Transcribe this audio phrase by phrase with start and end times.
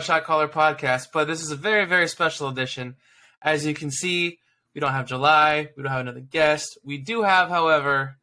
[0.00, 2.96] Shot Caller podcast, but this is a very, very special edition.
[3.42, 4.38] As you can see,
[4.74, 6.78] we don't have July, we don't have another guest.
[6.84, 8.18] We do have, however,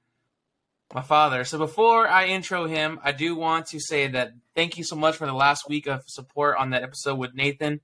[0.94, 1.44] my father.
[1.44, 5.18] So before I intro him, I do want to say that thank you so much
[5.18, 7.82] for the last week of support on that episode with Nathan,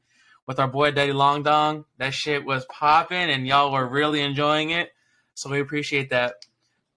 [0.47, 1.85] with our boy Daddy Long Dong.
[1.97, 4.89] That shit was popping, and y'all were really enjoying it.
[5.33, 6.35] So we appreciate that.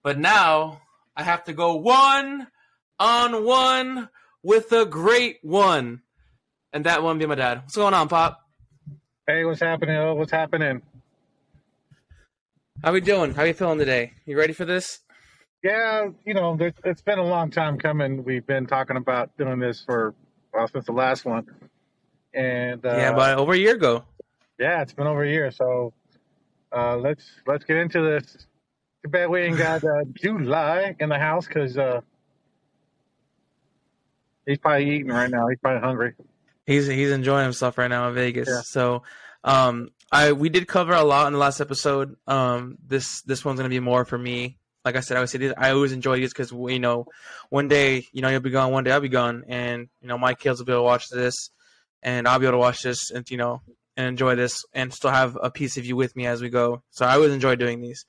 [0.03, 0.83] But now
[1.17, 2.47] I have to go one
[2.99, 4.09] on one
[4.43, 6.03] with a great one,
[6.75, 7.63] and that one be my dad.
[7.63, 8.43] What's going on, Pop?
[9.27, 9.97] Hey, what's happening?
[9.97, 10.83] Oh, what's happening?
[12.83, 13.33] How we doing?
[13.33, 14.13] How you feeling today?
[14.27, 14.99] You ready for this?
[15.63, 18.25] Yeah, you know, it's been a long time coming.
[18.25, 20.15] We've been talking about doing this for
[20.53, 21.47] well since the last one,
[22.35, 24.05] and uh, yeah, but over a year ago.
[24.59, 25.51] yeah, it's been over a year.
[25.53, 25.95] So
[26.77, 28.47] uh, let's let's get into this.
[29.03, 32.03] Too bad we ain't got uh, July in the house because uh,
[34.45, 35.49] he's probably eating right now.
[35.49, 36.13] He's probably hungry.
[36.67, 38.49] He's he's enjoying himself right now in Vegas.
[38.49, 38.63] Yeah.
[38.65, 39.03] So,
[39.43, 42.17] um, I we did cover a lot in the last episode.
[42.27, 44.59] Um, this this one's gonna be more for me.
[44.85, 47.07] Like I said, I always say I always enjoy these because you know,
[47.51, 50.19] one day you know you'll be gone, one day I'll be gone, and you know
[50.19, 51.51] my kids will be able to watch this,
[52.03, 53.63] and I'll be able to watch this, and you know,
[53.97, 56.83] and enjoy this, and still have a piece of you with me as we go.
[56.91, 58.05] So I always enjoy doing these.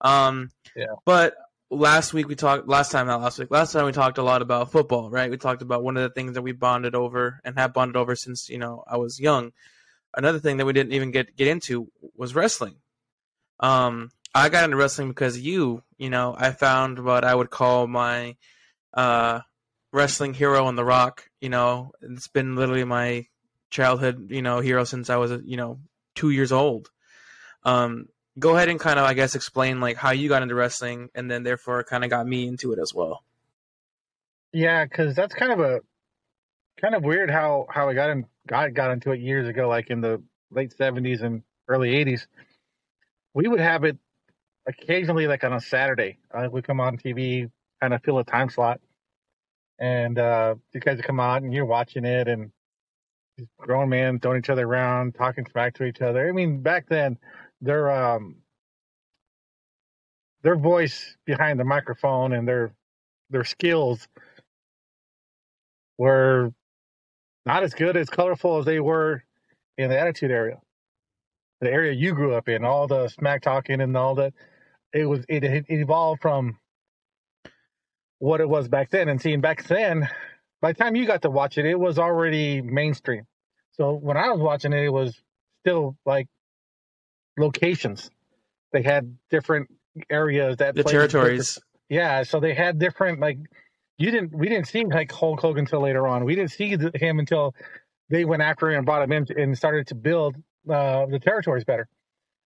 [0.00, 0.86] Um, Yeah.
[1.04, 1.34] But
[1.74, 2.68] last week we talked.
[2.68, 3.50] Last time, not last week.
[3.50, 5.30] Last time we talked a lot about football, right?
[5.30, 8.16] We talked about one of the things that we bonded over and have bonded over
[8.16, 9.52] since you know I was young.
[10.16, 12.76] Another thing that we didn't even get get into was wrestling.
[13.60, 15.82] Um, I got into wrestling because you.
[15.98, 18.36] You know, I found what I would call my
[18.92, 19.40] uh,
[19.92, 21.28] wrestling hero in The Rock.
[21.40, 23.26] You know, it's been literally my
[23.70, 25.80] childhood, you know, hero since I was, you know,
[26.14, 26.90] two years old.
[27.64, 31.10] Um, go ahead and kind of, I guess, explain like how you got into wrestling,
[31.14, 33.22] and then therefore kind of got me into it as well.
[34.52, 35.80] Yeah, because that's kind of a
[36.80, 39.90] kind of weird how how I got in got got into it years ago, like
[39.90, 42.26] in the late seventies and early eighties.
[43.32, 43.98] We would have it
[44.66, 46.18] occasionally, like on a Saturday.
[46.32, 48.80] Uh, we come on TV, kind of fill a time slot,
[49.78, 52.52] and uh, you guys come on and you're watching it, and
[53.58, 56.28] grown men throwing each other around, talking smack to each other.
[56.28, 57.18] I mean, back then,
[57.64, 58.36] their um
[60.42, 62.74] their voice behind the microphone and their
[63.30, 64.06] their skills
[65.98, 66.52] were
[67.46, 69.22] not as good as colorful as they were
[69.78, 70.60] in the attitude area
[71.64, 74.34] the area you grew up in all the smack talking and all that.
[74.92, 76.58] It was it, it evolved from
[78.18, 80.08] what it was back then and seeing back then
[80.62, 83.26] by the time you got to watch it it was already mainstream.
[83.72, 85.20] So when i was watching it it was
[85.62, 86.28] still like
[87.38, 88.10] locations
[88.72, 89.68] they had different
[90.10, 91.58] areas that The territories.
[91.88, 93.38] yeah, so they had different like
[93.98, 96.24] you didn't we didn't see like Hulk Hogan until later on.
[96.24, 97.54] We didn't see him until
[98.10, 100.34] they went after him and brought him in and started to build
[100.68, 101.88] uh, the territories better.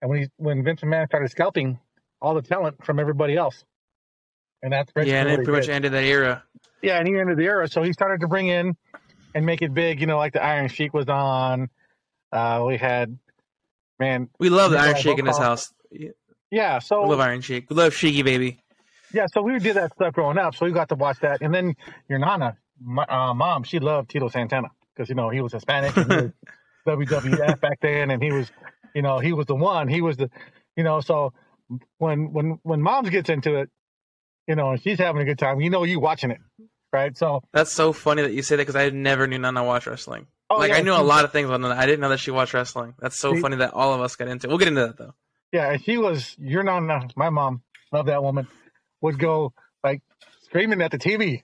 [0.01, 1.79] And when he when Vince McMahon started scalping
[2.21, 3.63] all the talent from everybody else,
[4.63, 5.75] and that's Yeah, and it pretty much did.
[5.75, 6.43] ended that era.
[6.81, 7.67] yeah, and he ended the era.
[7.67, 8.75] So he started to bring in
[9.35, 10.01] and make it big.
[10.01, 11.69] You know, like the Iron Sheik was on.
[12.31, 13.17] Uh, we had
[13.99, 15.73] man, We love the Iron Sheik in this house.
[16.51, 16.79] Yeah.
[16.79, 17.69] So we love Iron Sheik.
[17.69, 18.61] We love Sheiky baby.
[19.13, 21.41] Yeah, so we did that stuff growing up, so we got to watch that.
[21.41, 21.75] And then
[22.09, 25.95] your nana, my, uh, mom, she loved Tito Santana because you know he was Hispanic
[25.95, 26.31] and he was
[27.07, 28.51] WWF back then, and he was,
[28.93, 29.87] you know, he was the one.
[29.87, 30.29] He was the,
[30.75, 31.33] you know, so
[31.97, 33.69] when when when moms gets into it,
[34.47, 36.39] you know, and she's having a good time, you know, you watching it,
[36.91, 37.17] right?
[37.17, 40.27] So That's so funny that you say that because I never knew Nana watched wrestling.
[40.49, 41.75] Oh, like yeah, I knew a lot of things about Nana.
[41.75, 42.93] I didn't know that she watched wrestling.
[42.99, 44.47] That's so See- funny that all of us got into.
[44.47, 44.49] it.
[44.49, 45.13] We'll get into that though.
[45.51, 47.11] Yeah, she was You're not enough.
[47.15, 47.61] My mom
[47.91, 48.47] loved that woman.
[49.01, 49.53] Would go
[49.83, 50.01] like
[50.43, 51.43] screaming at the TV,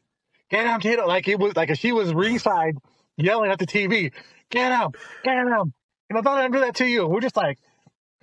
[0.49, 2.77] "Get him, Tito!" Like it was like she was ringside
[3.17, 4.11] yelling at the TV,
[4.49, 4.91] "Get him,
[5.23, 5.73] get him!"
[6.09, 7.05] You know, don't let him do that to you.
[7.07, 7.59] We're just like,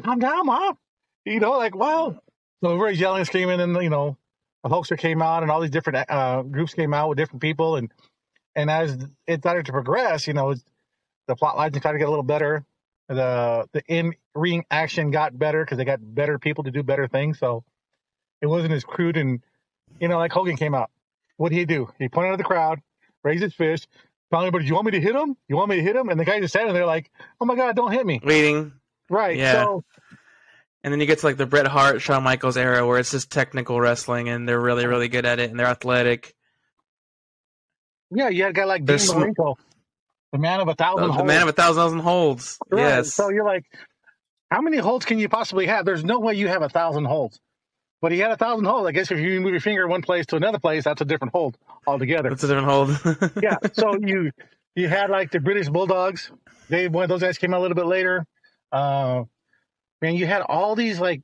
[0.03, 0.77] "Calm down, mom."
[1.25, 2.19] You know, like wow.
[2.65, 4.17] So we're yelling, screaming, and you know,
[4.65, 7.77] the Hulkster came out, and all these different uh, groups came out with different people,
[7.77, 7.93] and
[8.59, 10.55] and as it started to progress, you know,
[11.27, 12.65] the plot lines started to get a little better
[13.09, 17.09] the the in ring action got better because they got better people to do better
[17.09, 17.39] things.
[17.39, 17.65] So
[18.41, 19.41] it wasn't as crude and
[19.99, 20.91] you know like Hogan came out.
[21.37, 21.91] What did he do?
[21.99, 22.81] He pointed at the crowd,
[23.23, 23.89] raised his fist,
[24.31, 25.37] told everybody, "You want me to hit him?
[25.49, 27.11] You want me to hit him?" And the guy just standing there like,
[27.41, 28.73] "Oh my god, don't hit me!" Waiting,
[29.09, 29.39] Right.
[29.39, 29.65] Yeah.
[29.65, 29.85] So
[30.85, 33.31] and then you get to like the Bret Hart, Shawn Michaels era where it's just
[33.31, 36.35] technical wrestling and they're really, really good at it and they're athletic.
[38.11, 39.57] Yeah, you had a guy like Dean There's some- Malenko,
[40.33, 41.07] the man of a thousand.
[41.09, 41.27] The, holds.
[41.27, 42.59] man of a thousand thousand holds.
[42.71, 42.81] Right.
[42.83, 43.15] Yes.
[43.15, 43.65] So you're like,
[44.51, 45.85] how many holds can you possibly have?
[45.85, 47.39] There's no way you have a thousand holds.
[48.01, 48.87] But he had a thousand holds.
[48.87, 51.33] I guess if you move your finger one place to another place, that's a different
[51.33, 51.57] hold
[51.87, 52.29] altogether.
[52.31, 53.33] That's a different hold.
[53.43, 53.57] yeah.
[53.73, 54.31] So you
[54.77, 56.31] You had like the British Bulldogs.
[56.69, 58.25] They one of those guys came out a little bit later.
[58.71, 59.25] Uh,
[60.01, 61.23] man, you had all these like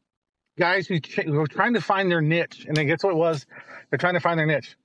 [0.59, 3.47] guys who, who were trying to find their niche, and then guess what it was?
[3.91, 4.77] They're trying to find their niche,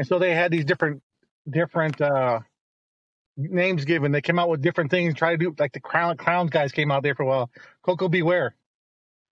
[0.00, 1.02] and so they had these different
[1.48, 2.40] different uh,
[3.36, 4.12] names given.
[4.12, 5.14] They came out with different things.
[5.14, 7.50] Try to do like the Crown Clowns guys came out there for a while.
[7.82, 8.22] Koko B.
[8.22, 8.54] Ware,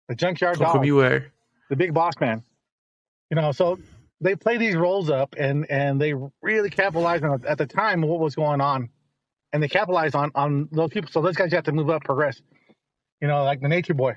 [0.07, 1.33] the Junkyard dog Coco Dog, beware.
[1.69, 2.43] the Big Boss Man.
[3.29, 3.77] You know, so
[4.21, 8.21] they play these roles up, and and they really capitalized on at the time what
[8.21, 8.87] was going on,
[9.51, 11.11] and they capitalized on on those people.
[11.11, 12.41] So those guys have to move up, progress.
[13.19, 14.15] You know, like the Nature Boy.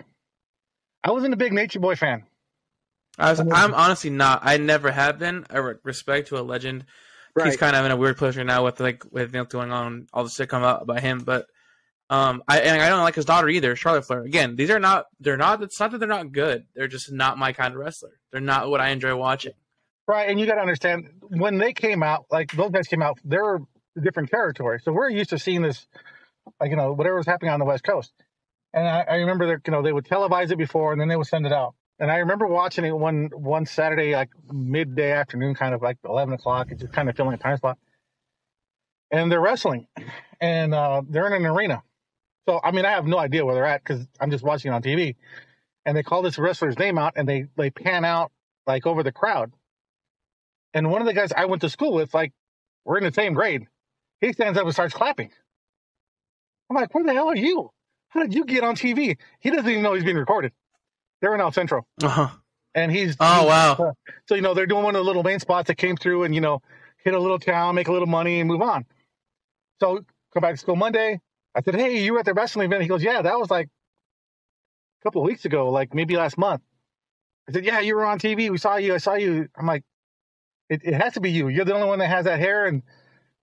[1.02, 2.22] I wasn't a big Nature Boy fan.
[3.18, 4.40] I was, I'm- honestly not.
[4.42, 5.46] I never have been.
[5.50, 6.84] I re- respect to a legend.
[7.44, 10.06] He's kind of in a weird place right now with like with what's going on,
[10.12, 11.20] all the shit come out about him.
[11.20, 11.46] But
[12.08, 14.22] um, I and I don't like his daughter either, Charlotte Flair.
[14.22, 15.06] Again, these are not.
[15.20, 15.62] They're not.
[15.62, 16.64] It's not that they're not good.
[16.74, 18.18] They're just not my kind of wrestler.
[18.32, 19.52] They're not what I enjoy watching.
[20.08, 23.18] Right, and you got to understand when they came out, like those guys came out,
[23.24, 23.60] they're a
[24.00, 24.80] different territory.
[24.82, 25.86] So we're used to seeing this,
[26.60, 28.12] like you know, whatever was happening on the West Coast.
[28.72, 31.16] And I, I remember that you know they would televise it before, and then they
[31.16, 31.74] would send it out.
[31.98, 36.34] And I remember watching it one one Saturday, like midday afternoon, kind of like eleven
[36.34, 36.70] o'clock.
[36.70, 37.78] It just kind of like a time slot.
[39.10, 39.87] And they're wrestling,
[40.40, 41.82] and uh, they're in an arena.
[42.48, 44.75] So I mean, I have no idea where they're at because I'm just watching it
[44.75, 45.16] on TV.
[45.87, 48.31] And they call this wrestler's name out, and they they pan out
[48.66, 49.52] like over the crowd.
[50.75, 52.32] And one of the guys I went to school with, like,
[52.84, 53.66] we're in the same grade.
[54.20, 55.31] He stands up and starts clapping.
[56.69, 57.70] I'm like, where the hell are you?
[58.08, 59.16] How did you get on TV?
[59.40, 60.52] He doesn't even know he's being recorded.
[61.20, 61.86] They're in El Centro.
[62.02, 62.28] Uh-huh.
[62.74, 63.94] And he's Oh wow.
[64.28, 66.34] so you know they're doing one of the little main spots that came through and
[66.34, 66.60] you know
[67.04, 68.84] hit a little town, make a little money, and move on.
[69.80, 70.04] So
[70.34, 71.20] go back to school Monday.
[71.54, 73.68] I said, "Hey, you were at the wrestling event?" He goes, "Yeah, that was like
[73.68, 76.60] a couple of weeks ago, like maybe last month."
[77.48, 78.50] I said, "Yeah, you were on TV.
[78.50, 78.94] We saw you.
[78.94, 79.84] I saw you." I'm like,
[80.68, 81.48] "It, it has to be you.
[81.48, 82.82] You're the only one that has that hair and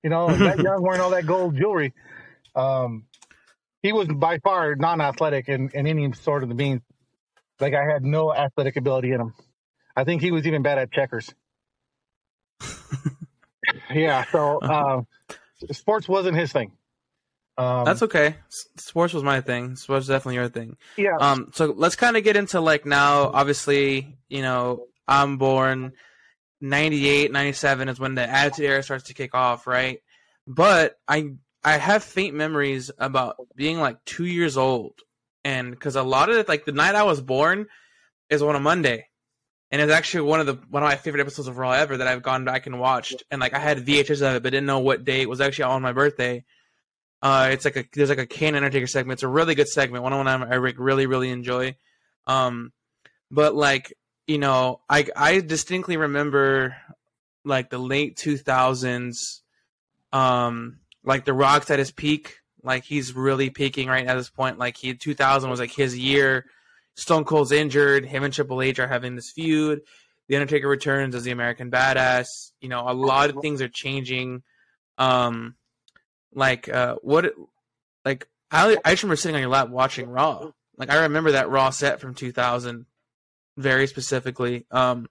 [0.04, 1.94] you know that young wearing all that gold jewelry."
[2.56, 3.06] Um,
[3.82, 6.82] he was by far non-athletic in, in any sort of the means.
[7.60, 9.34] Like I had no athletic ability in him.
[9.96, 11.34] I think he was even bad at checkers.
[13.94, 15.02] yeah, so uh,
[15.72, 16.72] sports wasn't his thing.
[17.58, 18.36] Um, That's okay.
[18.50, 19.76] Sports was my thing.
[19.76, 20.78] Sports was definitely your thing.
[20.98, 21.18] yeah.
[21.20, 23.26] Um, so let's kind of get into like now.
[23.28, 25.94] Obviously, you know, I'm born
[26.62, 30.00] 98, 97 is when the Attitude Era starts to kick off, right?
[30.48, 31.34] But I
[31.64, 34.94] I have faint memories about being like two years old,
[35.44, 37.68] and because a lot of it, like the night I was born,
[38.30, 39.08] is on a Monday,
[39.72, 42.08] and it's actually one of the one of my favorite episodes of Raw ever that
[42.08, 44.80] I've gone back and watched, and like I had VHS of it, but didn't know
[44.80, 46.44] what day it was actually on my birthday.
[47.22, 49.18] Uh, it's like a there's like a Kane Undertaker segment.
[49.18, 50.04] It's a really good segment.
[50.04, 51.76] One of them I really really enjoy.
[52.28, 52.72] Um,
[53.32, 53.94] but like
[54.28, 56.76] you know, I I distinctly remember
[57.46, 59.42] like the late two thousands,
[60.12, 62.38] um, like the Rock's at his peak.
[62.64, 64.58] Like he's really peaking right at this point.
[64.58, 66.46] Like he two thousand was like his year.
[66.96, 68.06] Stone Cold's injured.
[68.06, 69.82] Him and Triple H are having this feud.
[70.28, 72.28] The Undertaker returns as the American Badass.
[72.62, 74.44] You know, a lot of things are changing.
[74.98, 75.56] Um,
[76.34, 77.34] like uh, what?
[78.06, 80.52] Like I I just remember sitting on your lap watching Raw.
[80.78, 82.86] Like I remember that Raw set from 2000
[83.58, 84.66] very specifically.
[84.72, 85.08] Um,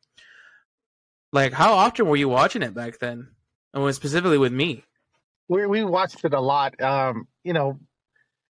[1.32, 3.28] like how often were you watching it back then?
[3.74, 4.84] And specifically with me.
[5.52, 6.80] We we watched it a lot.
[6.80, 7.78] Um, you know,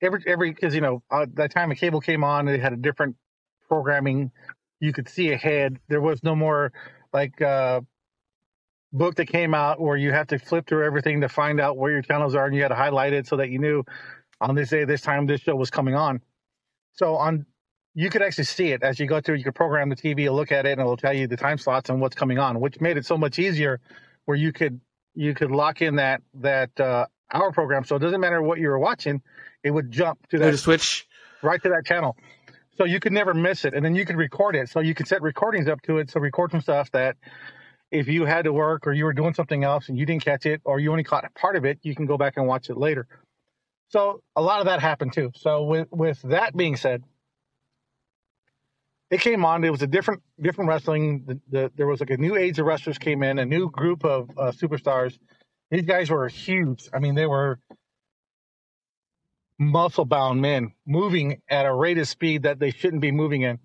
[0.01, 2.77] every every because you know uh, that time a cable came on, they had a
[2.77, 3.15] different
[3.67, 4.31] programming.
[4.79, 5.77] You could see ahead.
[5.89, 6.71] There was no more
[7.13, 7.81] like uh,
[8.91, 11.91] book that came out where you have to flip through everything to find out where
[11.91, 13.83] your channels are, and you had to highlight it so that you knew
[14.41, 16.21] on this day, this time, this show was coming on.
[16.93, 17.45] So on.
[17.99, 19.37] You could actually see it as you go through.
[19.37, 21.89] You could program the TV, look at it, and it'll tell you the time slots
[21.89, 23.79] and what's coming on, which made it so much easier.
[24.25, 24.79] Where you could
[25.17, 28.69] you could lock in that that uh, hour program, so it doesn't matter what you
[28.69, 29.21] were watching,
[29.63, 31.07] it would jump to that switch?
[31.41, 32.15] right to that channel,
[32.77, 33.73] so you could never miss it.
[33.73, 36.19] And then you could record it, so you could set recordings up to it, so
[36.19, 37.17] record some stuff that
[37.91, 40.45] if you had to work or you were doing something else and you didn't catch
[40.45, 42.77] it, or you only caught part of it, you can go back and watch it
[42.77, 43.07] later.
[43.89, 45.31] So a lot of that happened too.
[45.35, 47.03] So with with that being said,
[49.09, 49.63] it came on.
[49.63, 51.23] It was a different different wrestling.
[51.25, 54.03] The, the, there was like a new age of wrestlers came in, a new group
[54.03, 55.17] of uh, superstars.
[55.71, 56.89] These guys were huge.
[56.93, 57.59] I mean, they were
[59.59, 63.59] muscle bound men moving at a rate of speed that they shouldn't be moving in,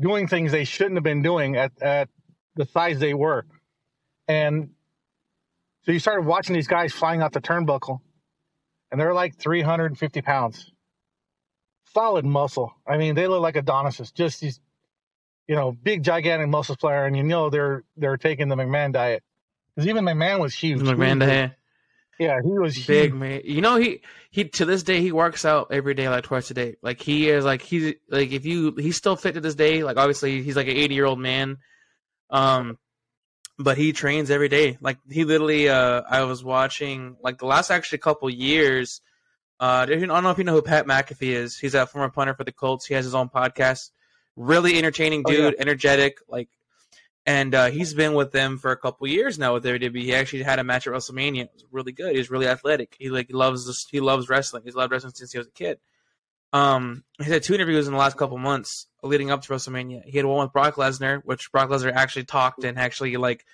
[0.00, 2.08] doing things they shouldn't have been doing at, at
[2.54, 3.44] the size they were.
[4.28, 4.70] And
[5.84, 8.00] so you started watching these guys flying off the turnbuckle,
[8.90, 10.72] and they're like 350 pounds.
[11.94, 12.72] Solid muscle.
[12.86, 14.60] I mean, they look like Adonises, just these,
[15.48, 19.22] you know, big, gigantic muscle player, and you know they're they're taking the McMahon diet.
[19.74, 20.80] Because even McMahon was huge.
[20.80, 21.54] McMahon hand.
[22.18, 23.20] Yeah, he was big huge.
[23.20, 23.40] man.
[23.44, 24.00] You know he
[24.30, 26.76] he to this day he works out every day like twice a day.
[26.82, 29.84] Like he is like he's like if you he's still fit to this day.
[29.84, 31.58] Like obviously he's like an eighty year old man,
[32.30, 32.78] um,
[33.58, 34.78] but he trains every day.
[34.80, 39.02] Like he literally uh I was watching like the last actually couple years.
[39.58, 41.58] Uh, I don't know if you know who Pat McAfee is.
[41.58, 42.84] He's a former punter for the Colts.
[42.84, 43.90] He has his own podcast.
[44.36, 45.60] Really entertaining Oh, dude, yeah.
[45.62, 46.48] energetic, like
[47.24, 50.00] and uh, he's been with them for a couple years now with WWE.
[50.02, 51.42] He actually had a match at WrestleMania.
[51.44, 52.14] It was really good.
[52.14, 52.94] He's really athletic.
[53.00, 53.86] He like loves this.
[53.90, 54.62] He loves wrestling.
[54.64, 55.78] He's loved wrestling since he was a kid.
[56.52, 60.04] Um, he's had two interviews in the last couple months leading up to WrestleMania.
[60.04, 63.44] He had one with Brock Lesnar, which Brock Lesnar actually talked and actually like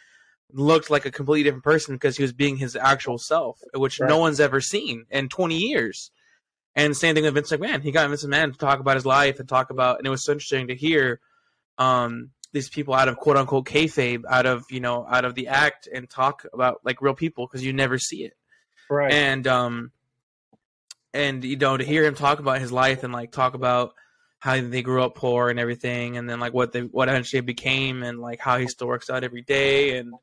[0.53, 4.09] looked like a completely different person because he was being his actual self, which Right.
[4.09, 6.11] no one's ever seen in 20 years.
[6.75, 7.83] And same thing with Vince McMahon.
[7.83, 10.25] He got Vince McMahon to talk about his life and talk about, and it was
[10.25, 11.21] so interesting to hear
[11.79, 15.49] um, these people out of quote unquote kayfabe, out of you know, out of the
[15.49, 18.35] act, and talk about like real people because you never see it.
[18.89, 19.13] right.
[19.13, 19.93] And um,
[21.13, 23.95] and you know, to hear him talk about his life and like talk about
[24.39, 28.03] how they grew up poor and everything, and then like what they what eventually became,
[28.03, 30.15] and like how he still works out every day, and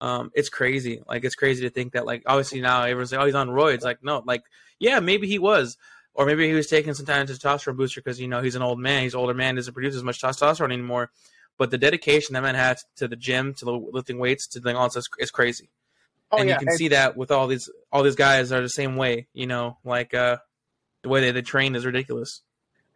[0.00, 1.02] um, it's crazy.
[1.08, 3.82] Like it's crazy to think that like obviously now everyone's like, oh, he's on roids.
[3.82, 4.42] Like no, like
[4.84, 5.76] yeah, maybe he was,
[6.14, 8.62] or maybe he was taking some kind of testosterone booster because you know he's an
[8.62, 9.02] old man.
[9.02, 11.10] He's an older man, doesn't produce as much testosterone anymore.
[11.56, 14.76] But the dedication that man has to the gym, to the lifting weights, to doing
[14.76, 15.70] all this is crazy.
[16.32, 18.60] oh and yeah, you can and- see that with all these all these guys are
[18.60, 19.26] the same way.
[19.32, 20.38] You know, like uh,
[21.02, 22.42] the way they, they train is ridiculous.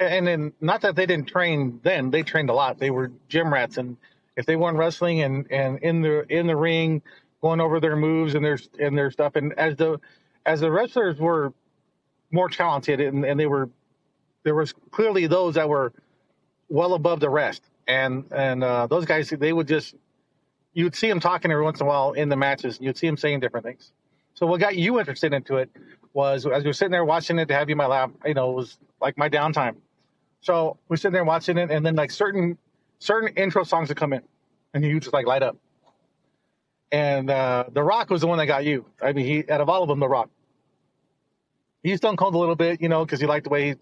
[0.01, 3.53] and then not that they didn't train then they trained a lot they were gym
[3.53, 3.97] rats and
[4.37, 7.03] if they weren't wrestling and and in the in the ring
[7.43, 9.99] going over their moves and their and their stuff and as the
[10.47, 11.53] as the wrestlers were
[12.31, 13.71] more talented and, and they were
[14.45, 15.93] there was clearly those that were
[16.69, 19.95] well above the rest and and uh, those guys they would just
[20.75, 22.97] you would see them talking every once in a while in the matches and you'd
[22.97, 23.93] see them saying different things
[24.35, 25.71] so what got you interested into it
[26.13, 28.35] was as we were sitting there watching it to have you in my lap you
[28.35, 29.77] know it was like my downtime
[30.41, 32.59] so we're sitting there watching it, and then like certain
[32.99, 34.23] certain intro songs would come in,
[34.75, 35.57] and you just like light up.
[36.91, 38.87] And uh, The Rock was the one that got you.
[39.03, 40.31] I mean, he out of all of them, The Rock.
[41.89, 43.75] He's Stone Cold a little bit, you know, because he liked the way he,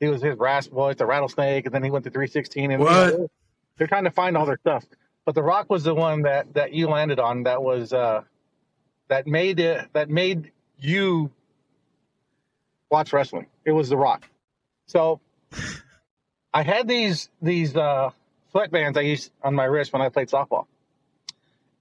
[0.00, 2.86] he was his rasp voice, the rattlesnake, and then he went to 316, and you
[2.86, 3.18] What?
[3.18, 3.30] know,
[3.78, 4.84] they're trying to find all their stuff.
[5.24, 7.42] But The Rock was the one that that you landed on.
[7.44, 8.22] That was uh,
[9.08, 11.30] that made it that made you
[12.90, 13.46] watch wrestling.
[13.64, 14.28] It was The Rock.
[14.86, 15.20] So
[16.54, 18.10] I had these these uh,
[18.54, 20.66] sweatbands I used on my wrist when I played softball,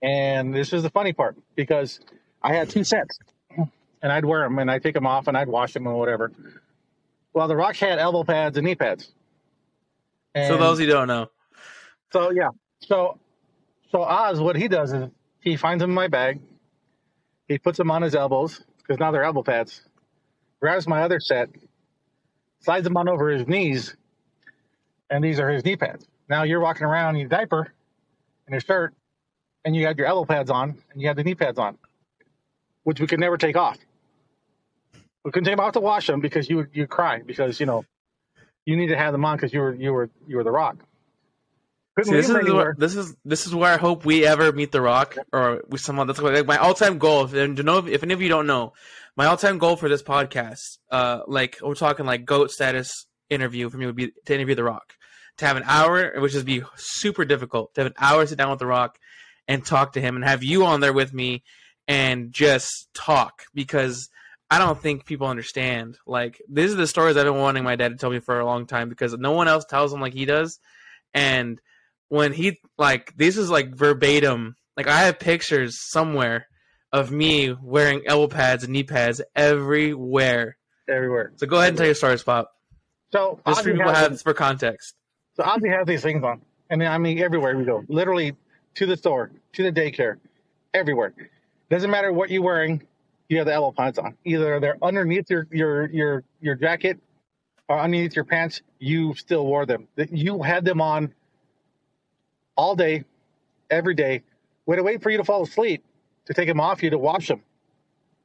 [0.01, 1.99] and this is the funny part because
[2.41, 3.19] I had two sets,
[4.05, 6.31] and I'd wear them and I'd take them off and I'd wash them or whatever.
[7.33, 9.11] Well, the Rocks had elbow pads and knee pads.
[10.35, 11.31] And so those you don't know,
[12.13, 12.49] so yeah,
[12.81, 13.17] so
[13.91, 15.09] so Oz, what he does is
[15.39, 16.39] he finds them in my bag,
[17.47, 19.81] he puts them on his elbows because now they're elbow pads.
[20.61, 21.49] Grabs my other set,
[22.59, 23.95] slides them on over his knees,
[25.09, 26.05] and these are his knee pads.
[26.29, 27.73] Now you're walking around in your diaper
[28.45, 28.93] and your shirt,
[29.63, 31.79] and you have your elbow pads on, and you have the knee pads on,
[32.83, 33.79] which we could never take off.
[35.25, 37.65] We couldn't take them off to wash them because you would you cry because you
[37.65, 37.83] know
[38.65, 40.77] you need to have them on because you were you were you were the rock.
[42.03, 44.81] See, this is where, this is this is where I hope we ever meet the
[44.81, 47.23] Rock or with someone that's like my all time goal.
[47.23, 48.73] If and to know if, if any of you don't know,
[49.15, 53.69] my all time goal for this podcast, uh, like we're talking like goat status interview
[53.69, 54.95] for me would be to interview the Rock,
[55.37, 58.49] to have an hour, which would be super difficult to have an hour sit down
[58.49, 58.99] with the Rock
[59.47, 61.43] and talk to him and have you on there with me
[61.87, 64.09] and just talk because
[64.49, 65.97] I don't think people understand.
[66.05, 68.45] Like these are the stories I've been wanting my dad to tell me for a
[68.45, 70.59] long time because no one else tells them like he does,
[71.13, 71.59] and
[72.09, 74.55] when he like this is like verbatim.
[74.77, 76.47] Like I have pictures somewhere
[76.91, 80.57] of me wearing elbow pads and knee pads everywhere.
[80.89, 81.31] everywhere.
[81.37, 82.47] So go ahead and tell your story, Spot.
[83.11, 84.95] So Just for people have for context.
[85.35, 88.35] so Ozzie has these things on, and I mean everywhere we go, literally
[88.75, 90.17] to the store, to the daycare,
[90.73, 91.13] everywhere.
[91.69, 92.83] Doesn't matter what you're wearing,
[93.29, 94.17] you have the elbow pads on.
[94.25, 96.99] Either they're underneath your your your your jacket
[97.67, 98.61] or underneath your pants.
[98.79, 99.87] You still wore them.
[100.11, 101.13] You had them on
[102.57, 103.05] all day,
[103.69, 104.23] every day.
[104.71, 105.83] To wait for you to fall asleep
[106.25, 107.41] to take them off you to wash them,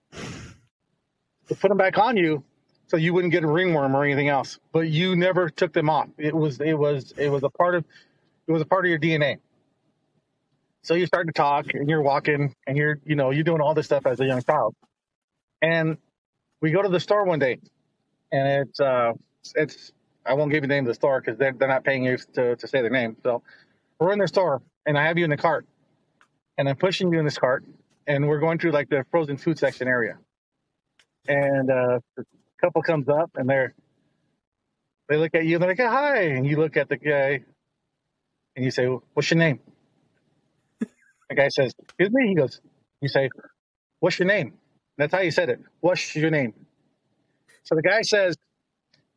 [0.12, 2.42] to put them back on you
[2.88, 4.58] so you wouldn't get a ringworm or anything else.
[4.72, 6.08] But you never took them off.
[6.18, 7.84] It was it was it was a part of
[8.46, 9.38] it was a part of your DNA.
[10.82, 13.74] So you start to talk and you're walking and you're you know you're doing all
[13.74, 14.74] this stuff as a young child.
[15.62, 15.98] And
[16.60, 17.60] we go to the store one day,
[18.32, 19.12] and it's uh
[19.54, 19.92] it's
[20.26, 22.18] I won't give you the name of the store because they're they're not paying you
[22.34, 23.16] to to say their name.
[23.22, 23.42] So
[23.98, 25.66] we're in the store and I have you in the cart,
[26.58, 27.64] and I'm pushing you in this cart,
[28.06, 30.18] and we're going through like the frozen food section area,
[31.28, 32.24] and uh, the
[32.60, 33.74] couple comes up and they're
[35.08, 37.42] they look at you and they're like, "Hi," and you look at the guy,
[38.56, 39.60] and you say, "What's your name?"
[40.80, 42.60] the guy says, "Excuse me." He goes,
[43.00, 43.28] "You say,
[44.00, 44.54] what's your name?"
[45.00, 45.60] That's how you said it.
[45.80, 46.54] What's your name?
[47.64, 48.36] So the guy says,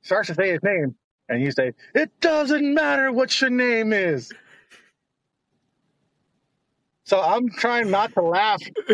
[0.02, 0.96] starts to say his name,
[1.30, 4.32] and you say, "It doesn't matter what your name is."
[7.06, 8.62] So I'm trying not to laugh.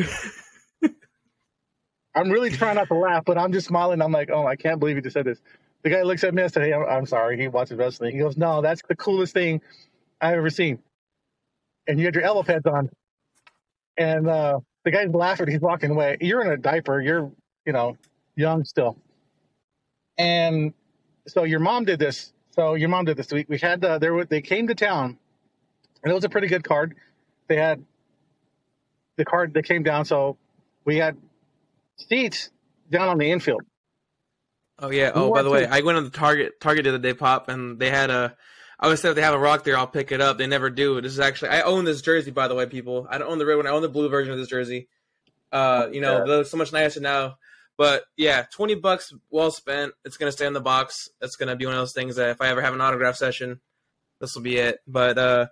[2.15, 4.01] I'm really trying not to laugh, but I'm just smiling.
[4.01, 5.39] I'm like, oh, I can't believe you just said this.
[5.83, 7.39] The guy looks at me and said, hey, I'm, I'm sorry.
[7.39, 8.13] He watches wrestling.
[8.13, 9.61] He goes, no, that's the coolest thing
[10.19, 10.79] I've ever seen.
[11.87, 12.89] And you had your elbow pads on.
[13.97, 14.59] And uh,
[14.91, 15.47] the guy's laughing.
[15.47, 16.17] He's walking away.
[16.19, 16.99] You're in a diaper.
[16.99, 17.31] You're,
[17.63, 17.95] you know,
[18.35, 18.97] young still.
[20.17, 20.73] And
[21.27, 22.33] so your mom did this.
[22.55, 23.47] So your mom did this week.
[23.49, 25.17] We had, uh, there, were- they came to town,
[26.03, 26.95] and it was a pretty good card.
[27.47, 27.83] They had
[29.17, 30.05] the card that came down.
[30.05, 30.37] So
[30.85, 31.15] we had
[31.97, 32.49] seats
[32.89, 33.61] down on the infield.
[34.79, 35.11] Oh yeah.
[35.13, 37.13] We Oh, by the way, to- I went on the Target Target the other day,
[37.13, 38.35] pop, and they had a.
[38.79, 40.37] I always said if they have a rock there, I'll pick it up.
[40.37, 41.01] They never do.
[41.01, 43.07] This is actually I own this jersey, by the way, people.
[43.09, 43.67] I don't own the red one.
[43.67, 44.87] I own the blue version of this jersey.
[45.51, 46.43] Uh, you know, Yeah.
[46.43, 47.37] so much nicer now.
[47.77, 49.93] But yeah, twenty bucks well spent.
[50.05, 51.09] It's gonna stay in the box.
[51.21, 53.59] It's gonna be one of those things that if I ever have an autograph session,
[54.21, 54.79] this will be it.
[54.87, 55.47] But uh,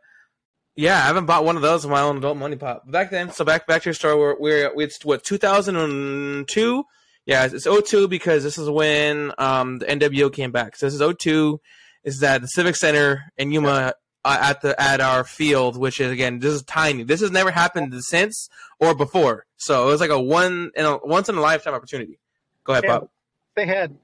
[0.76, 2.90] yeah, I haven't bought one of those in my own adult money pop.
[2.90, 4.16] Back then, so back back to your story.
[4.18, 6.84] We're we're it's what two thousand and two.
[7.26, 10.78] Yeah, it's 02 because this is when um, the NWO came back.
[10.78, 11.60] So this is 02.
[12.08, 16.10] Is that the Civic Center in Yuma uh, at the at our field, which is
[16.10, 17.04] again this is tiny.
[17.04, 18.48] This has never happened since
[18.80, 19.46] or before.
[19.58, 22.18] So it was like a one in a once in a lifetime opportunity.
[22.64, 23.00] Go ahead, Yeah.
[23.00, 23.12] Pop.
[23.56, 23.98] They had,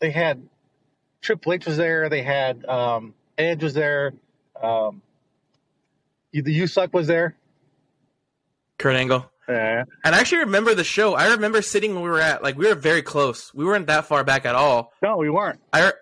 [0.00, 0.46] they had
[1.20, 2.08] Triple H was there.
[2.08, 4.12] They had um, Edge was there.
[4.62, 5.02] Um,
[6.32, 7.34] the U Suck was there.
[8.78, 9.28] Kurt Angle.
[9.48, 9.84] Yeah.
[10.04, 11.14] And I actually remember the show.
[11.14, 13.52] I remember sitting when we were at like we were very close.
[13.54, 14.92] We weren't that far back at all.
[15.02, 15.60] No, we weren't.
[15.72, 15.92] I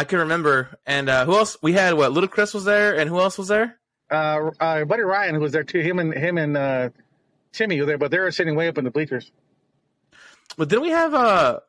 [0.00, 0.78] I can remember.
[0.86, 1.58] And uh, who else?
[1.60, 2.12] We had what?
[2.12, 3.78] Little Chris was there, and who else was there?
[4.10, 5.80] Uh, uh, Buddy Ryan who was there too.
[5.80, 6.88] Him and him and uh,
[7.52, 9.30] Timmy were there, but they were sitting way up in the bleachers.
[10.56, 11.60] But then we have uh,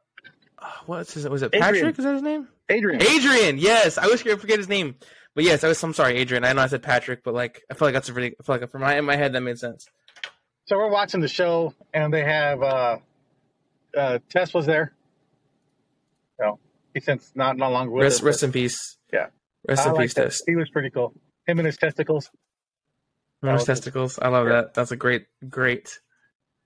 [0.85, 1.27] what's his?
[1.27, 1.73] Was it Adrian.
[1.73, 1.99] Patrick?
[1.99, 2.47] Is that his name?
[2.69, 3.01] Adrian.
[3.01, 3.57] Adrian.
[3.57, 4.95] Yes, I wish I could forget his name.
[5.35, 5.83] But yes, I was.
[5.83, 6.45] I'm sorry, Adrian.
[6.45, 8.33] I know I said Patrick, but like I feel like that's a really.
[8.39, 9.87] I feel like from my in my head that made sense.
[10.67, 12.97] So we're watching the show, and they have uh,
[13.97, 14.93] uh, Test was there.
[16.39, 16.59] So
[16.93, 18.23] he since not not long with Rest, us.
[18.23, 18.97] rest in peace.
[19.13, 19.27] Yeah.
[19.67, 20.13] Rest I in peace.
[20.13, 20.43] Test.
[20.47, 21.13] He was pretty cool.
[21.47, 22.29] Him and his testicles.
[23.41, 24.19] Those was- testicles.
[24.19, 24.53] I love Yeah.
[24.61, 24.73] that.
[24.73, 25.99] That's a great, great.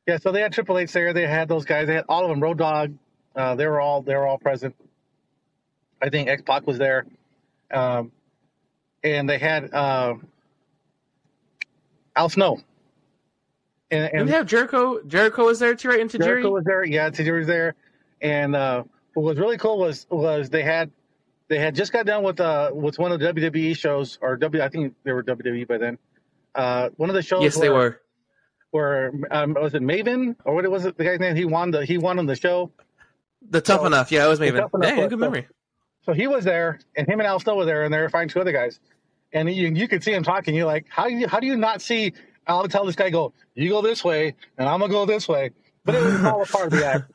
[0.07, 1.13] Yeah, so they had Triple H there.
[1.13, 1.87] They had those guys.
[1.87, 2.39] They had all of them.
[2.41, 2.93] Road Dog.
[3.35, 4.75] Uh, they were all they were all present.
[6.01, 7.05] I think X Pac was there,
[7.71, 8.11] um,
[9.03, 10.15] and they had uh,
[12.15, 12.59] Al Snow.
[13.91, 15.01] And, And and we have Jericho.
[15.03, 15.99] Jericho was there too, right?
[15.99, 16.83] Into Jericho was there.
[16.83, 17.75] Yeah, Tajiri was there.
[18.21, 18.83] And uh,
[19.15, 20.91] what was really cool was was they had
[21.47, 24.61] they had just got done with uh with one of the WWE shows or W
[24.63, 25.97] I think they were WWE by then.
[26.53, 27.43] Uh, one of the shows.
[27.43, 27.99] Yes, they were.
[28.71, 30.97] Where um, was it Maven or what was it?
[30.97, 31.35] The guy's name.
[31.35, 32.71] He won the he won on the show.
[33.49, 34.11] The tough So- enough.
[34.11, 34.59] Yeah, it was Maven.
[34.59, 35.47] Tough Enough Dang, good memory.
[36.03, 38.29] So he was there, and him and Al Snow were there, and they were fighting
[38.29, 38.79] two other guys.
[39.33, 40.53] And you you could see him talking.
[40.55, 42.13] You're like, how do you how do you not see
[42.47, 45.51] Al tell this guy go, you go this way, and I'm gonna go this way.
[45.83, 47.11] But it was all a part of the act.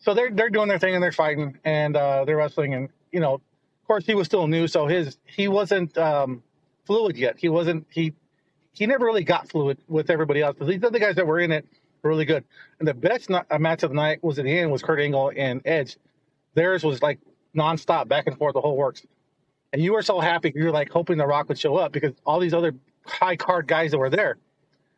[0.00, 3.20] So they're they're doing their thing and they're fighting and uh, they're wrestling and you
[3.20, 6.42] know, of course he was still new, so his he wasn't um,
[6.86, 7.36] fluid yet.
[7.38, 8.14] He wasn't he
[8.72, 10.56] he never really got fluid with everybody else.
[10.58, 11.66] But these other guys that were in it
[12.02, 12.44] were really good.
[12.78, 15.00] And the best not, uh, match of the night was at the end was Kurt
[15.00, 15.96] Angle and Edge.
[16.54, 17.18] Theirs was like
[17.54, 19.04] nonstop, back and forth, the whole works.
[19.72, 22.12] And you were so happy, you were like hoping The Rock would show up because
[22.24, 24.38] all these other high card guys that were there.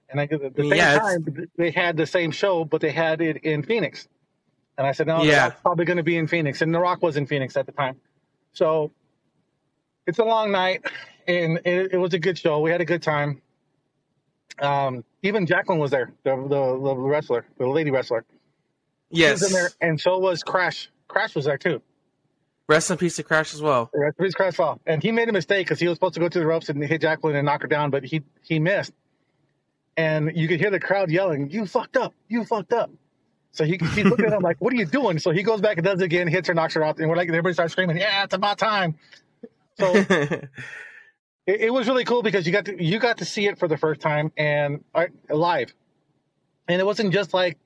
[0.08, 3.38] And at the same it's- time, they had the same show, but they had it
[3.38, 4.06] in Phoenix.
[4.78, 5.44] And I said, no, The Yeah.
[5.44, 6.62] Rock's probably going to be in Phoenix.
[6.62, 7.96] And The Rock was in Phoenix at the time.
[8.52, 8.90] So
[10.06, 10.84] it's a long night,
[11.28, 12.60] and it, it was a good show.
[12.60, 13.40] We had a good time.
[14.60, 18.24] Um, even Jacqueline was there, the, the, the wrestler, the lady wrestler.
[19.10, 19.46] Yes.
[19.46, 20.90] in there, and so was Crash.
[21.08, 21.82] Crash was there too.
[22.68, 23.90] Rest in peace to Crash as well.
[23.92, 26.28] Right, Chris Crash fell, and he made a mistake because he was supposed to go
[26.28, 28.92] to the ropes and hit Jacqueline and knock her down, but he he missed.
[29.96, 32.14] And you could hear the crowd yelling, "You fucked up!
[32.28, 32.90] You fucked up!"
[33.52, 35.76] So he he's looking at him like, "What are you doing?" So he goes back
[35.76, 37.98] and does it again, hits her, knocks her out, and we're like, everybody starts screaming,
[37.98, 38.96] "Yeah, it's about time!"
[39.78, 40.50] So it,
[41.46, 43.76] it was really cool because you got to you got to see it for the
[43.76, 45.72] first time and uh, live,
[46.66, 47.58] and it wasn't just like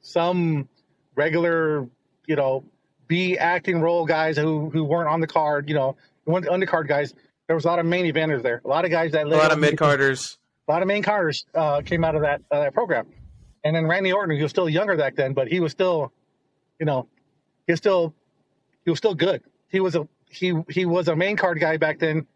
[0.00, 0.68] some
[1.14, 1.86] regular,
[2.26, 2.64] you know,
[3.06, 7.14] B acting role guys who who weren't on the card, you know, weren't undercard guys.
[7.46, 9.52] There was a lot of main eventers there, a lot of guys that a lot
[9.52, 10.38] of mid carders.
[10.66, 13.06] a lot of main carders uh, came out of that uh, that program,
[13.66, 16.12] And then Randy Orton, he was still younger back then, but he was still,
[16.78, 17.08] you know,
[17.66, 18.14] he was still
[18.84, 19.42] he was still good.
[19.68, 22.26] He was a he he was a main card guy back then,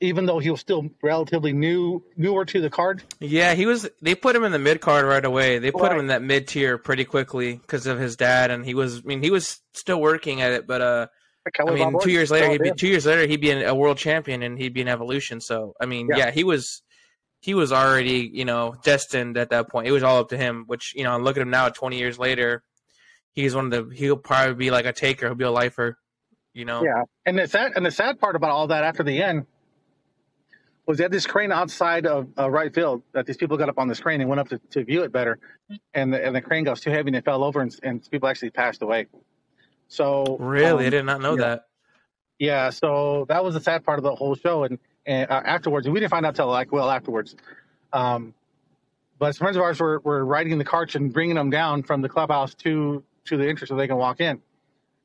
[0.00, 3.02] even though he was still relatively new newer to the card.
[3.18, 3.88] Yeah, he was.
[4.02, 5.58] They put him in the mid card right away.
[5.58, 5.92] They put Right.
[5.92, 8.98] him in that mid tier pretty quickly because of his dad, and he was.
[8.98, 11.06] I mean, he was still working at it, but uh,
[11.66, 14.42] I mean, two years later, he'd be two years later he'd be a world champion,
[14.42, 15.40] and he'd be an evolution.
[15.40, 16.16] So, I mean, Yeah.
[16.26, 16.82] yeah, he was.
[17.44, 19.86] He was already, you know, destined at that point.
[19.86, 20.64] It was all up to him.
[20.66, 22.62] Which, you know, look at him now, twenty years later.
[23.32, 23.94] He's one of the.
[23.94, 25.26] He'll probably be like a taker.
[25.26, 25.98] He'll be a lifer.
[26.54, 26.82] You know.
[26.82, 29.44] Yeah, and the sad and the sad part about all that after the end
[30.86, 33.78] was they had this crane outside of uh, right field that these people got up
[33.78, 35.38] on this crane and went up to, to view it better,
[35.92, 38.26] and the, and the crane got too heavy and it fell over and, and people
[38.28, 39.06] actually passed away.
[39.88, 41.42] So Really, I um, did not know yeah.
[41.42, 41.64] that.
[42.38, 45.88] yeah, so that was the sad part of the whole show, and and uh, afterwards
[45.88, 47.36] we didn't find out till like well afterwards.
[47.92, 48.34] Um,
[49.18, 52.08] but friends of ours were, were riding the carts and bringing them down from the
[52.08, 54.40] clubhouse to to the entrance so they can walk in.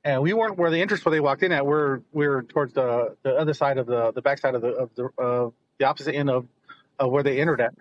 [0.03, 1.65] And we weren't where the entrance where they walked in at.
[1.65, 4.69] We're we were towards the, the other side of the the back side of the
[4.69, 6.47] of the uh, the opposite end of,
[6.97, 7.73] of where they entered at,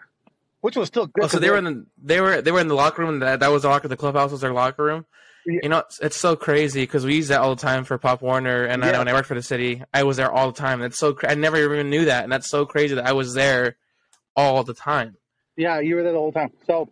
[0.61, 1.25] which was still good.
[1.25, 3.21] Oh, so they were in the they were they were in the locker room.
[3.21, 3.89] That that was the locker.
[3.89, 5.07] The clubhouse was their locker room.
[5.51, 8.21] You know, it's, it's so crazy because we use that all the time for Pop
[8.21, 8.93] Warner, and I Yeah.
[8.93, 10.81] know when I worked for the city, I was there all the time.
[10.81, 13.33] That's so cra- I never even knew that, and that's so crazy that I was
[13.33, 13.77] there
[14.37, 15.17] all the time.
[15.57, 16.53] Yeah, you were there the whole time.
[16.67, 16.91] So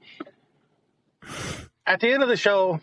[1.86, 2.80] at the end of the show,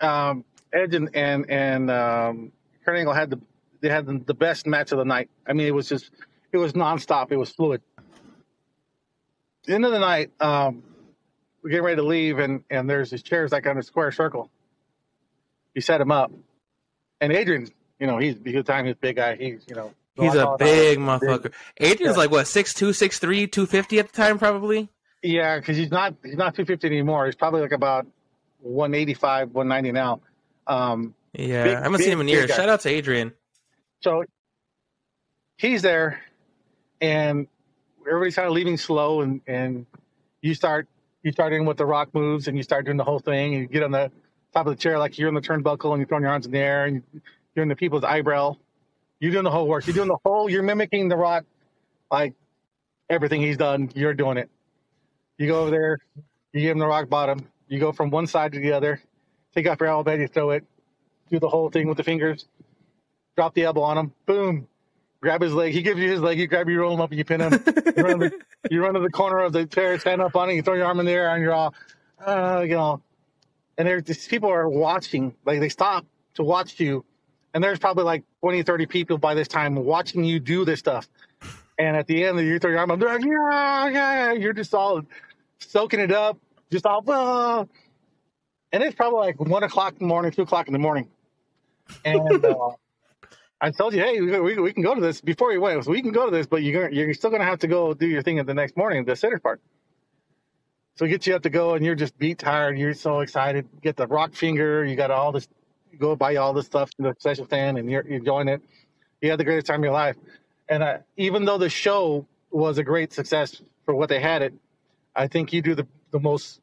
[0.00, 2.52] um, Edge and and, and um,
[2.84, 3.40] Kurt Angle had the
[3.80, 5.28] they had the, the best match of the night.
[5.46, 6.10] I mean, it was just
[6.52, 7.32] it was nonstop.
[7.32, 7.82] It was fluid.
[9.64, 10.82] The end of the night, um,
[11.62, 14.50] we're getting ready to leave, and and there's these chairs like on a square circle.
[15.74, 16.32] You set him up,
[17.20, 17.68] and Adrian,
[18.00, 19.36] you know, he's because time he's a big guy.
[19.36, 20.98] He's you know He's a big big.
[20.98, 21.52] motherfucker.
[21.78, 22.22] Adrian's Yeah.
[22.22, 24.88] like what 6'2", 6'3", 250 at the time, probably.
[25.22, 27.26] Yeah, because he's not he's not 250 anymore.
[27.26, 28.06] He's probably like about
[28.60, 30.20] 185, 190 now.
[30.66, 32.50] Um, Yeah, Big- I haven't seen him in years.
[32.50, 33.32] Shout out to Adrian.
[34.00, 34.24] so
[35.56, 36.20] he's there,
[37.00, 37.46] and
[38.06, 39.86] everybody's kind of leaving slow, and and
[40.42, 40.88] you start
[41.22, 43.62] you start in with the rock moves, and you start doing the whole thing, and
[43.62, 44.10] you get on the
[44.52, 46.52] top of the chair like you're in the turnbuckle, and you're throwing your arms in
[46.52, 47.02] the air, and
[47.54, 48.56] you're in the people's eyebrow.
[49.20, 49.86] You're doing the whole work.
[49.86, 50.48] You're doing the whole.
[50.48, 51.44] You're mimicking the rock,
[52.10, 52.34] like
[53.10, 53.90] everything he's done.
[53.94, 54.48] You're doing it.
[55.38, 55.98] You go over there.
[56.52, 57.46] You give him the rock bottom.
[57.68, 59.02] You go from one side to the other.
[59.54, 60.14] Take off your elbow.
[60.14, 60.64] You throw it.
[61.30, 62.46] Do the whole thing with the fingers.
[63.36, 64.12] Drop the elbow on him.
[64.26, 64.68] Boom.
[65.20, 65.72] Grab his leg.
[65.72, 66.38] He gives you his leg.
[66.38, 67.52] You grab, you roll him up, and you pin him.
[67.96, 68.38] you, run to the,
[68.70, 70.54] you run to the corner of the chair, stand up on it.
[70.54, 71.74] You throw your arm in the air, and you're all,
[72.24, 73.02] uh, you know.
[73.78, 75.34] And there, these people are watching.
[75.46, 77.04] Like they stop to watch you,
[77.54, 81.08] and there's probably like 20, 30 people by this time watching you do this stuff.
[81.78, 82.98] And at the end, throw your arm up.
[82.98, 84.32] They're like, yeah, yeah.
[84.32, 85.02] You're just all
[85.60, 86.38] soaking it up,
[86.70, 87.04] just all.
[87.08, 87.66] "Ah."
[88.72, 91.08] And it's probably like one o'clock in the morning, two o'clock in the morning.
[92.04, 92.54] And uh,
[93.60, 95.84] I told you, hey, we, we, we can go to this before you went.
[95.84, 97.94] So we can go to this, but you're you're still going to have to go
[97.94, 99.60] do your thing at the next morning, the center part.
[100.98, 102.76] So we get you up to go, and you're just beat tired.
[102.76, 103.68] You're so excited.
[103.72, 104.84] You get the rock finger.
[104.84, 105.46] You got all this.
[105.92, 108.60] You go buy all this stuff in the special stand, and you're, you're enjoying it.
[109.20, 110.16] You had the greatest time of your life.
[110.68, 114.54] And uh, even though the show was a great success for what they had it,
[115.14, 116.60] I think you do the, the most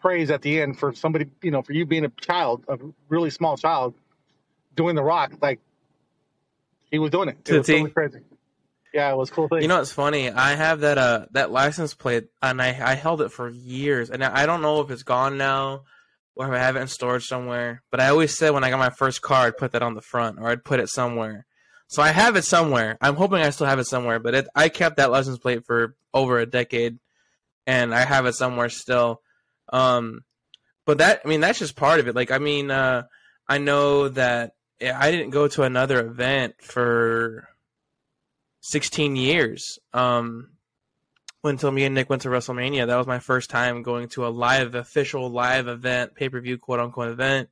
[0.00, 3.30] praise at the end for somebody, you know, for you being a child, a really
[3.30, 3.94] small child,
[4.74, 5.32] doing the rock.
[5.40, 5.60] Like
[6.90, 7.44] he was doing it.
[7.44, 8.18] To it was totally crazy.
[8.92, 9.62] Yeah, it was cool thing.
[9.62, 10.30] You know, it's funny.
[10.30, 14.24] I have that uh that license plate, and I I held it for years, and
[14.24, 15.82] I don't know if it's gone now,
[16.34, 17.82] or if I have it in storage somewhere.
[17.90, 20.00] But I always said when I got my first car, I'd put that on the
[20.00, 21.44] front, or I'd put it somewhere.
[21.88, 22.96] So I have it somewhere.
[23.00, 24.18] I'm hoping I still have it somewhere.
[24.18, 26.98] But it, I kept that license plate for over a decade,
[27.66, 29.20] and I have it somewhere still.
[29.72, 30.22] Um,
[30.86, 32.14] but that I mean that's just part of it.
[32.14, 33.02] Like I mean, uh,
[33.48, 37.48] I know that I didn't go to another event for
[38.68, 39.78] 16 years.
[39.92, 40.50] Um,
[41.44, 44.28] until me and Nick went to WrestleMania, that was my first time going to a
[44.28, 47.48] live, official live event, pay per view, quote unquote event.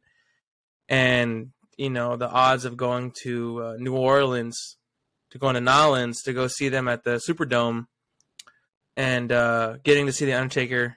[0.88, 4.76] And you know the odds of going to uh, New Orleans,
[5.30, 7.86] to going to Nolans to go see them at the Superdome,
[8.96, 10.96] and uh, getting to see the Undertaker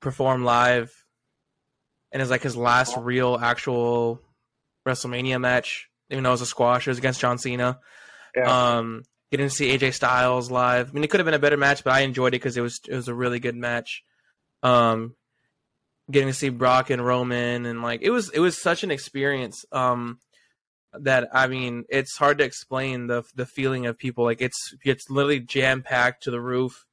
[0.00, 0.92] perform live,
[2.12, 4.20] and it's like his last real actual
[4.86, 5.88] WrestleMania match.
[6.10, 7.80] Even though it was a squash, it was against John Cena.
[8.36, 8.76] Yeah.
[8.76, 9.02] Um,
[9.36, 10.88] getting to see AJ Styles live.
[10.88, 12.62] I mean, it could have been a better match, but I enjoyed it because it
[12.62, 14.02] was it was a really good match.
[14.62, 15.14] Um,
[16.10, 19.66] getting to see Brock and Roman, and like it was it was such an experience.
[19.72, 20.20] Um,
[21.00, 24.24] that I mean, it's hard to explain the the feeling of people.
[24.24, 26.86] Like it's it's literally jam packed to the roof.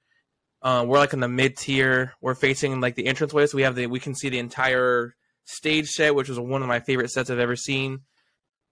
[0.62, 2.14] Uh, we're like in the mid tier.
[2.20, 5.16] We're facing like the entrance way, so we have the we can see the entire
[5.46, 8.02] stage set, which was one of my favorite sets I've ever seen.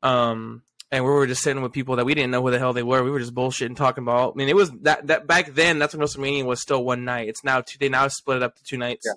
[0.04, 2.74] Um, and we were just sitting with people that we didn't know who the hell
[2.74, 3.04] they were.
[3.04, 4.34] We were just bullshitting, talking about.
[4.34, 5.80] I mean, it was that that back then.
[5.80, 7.30] That's when WrestleMania was still one night.
[7.30, 7.78] It's now two.
[7.80, 9.06] They now split it up to two nights.
[9.06, 9.14] Yeah.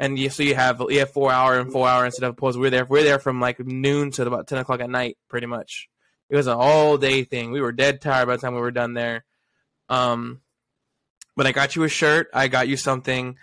[0.00, 2.58] And you, so you have you have four hour and four hour instead of opposed.
[2.58, 2.84] We're there.
[2.84, 5.88] We're there from like noon to about ten o'clock at night, pretty much.
[6.28, 7.52] It was an all day thing.
[7.52, 9.24] We were dead tired by the time we were done there.
[9.88, 10.42] Um,
[11.36, 12.28] but I got you a shirt.
[12.34, 13.36] I got you something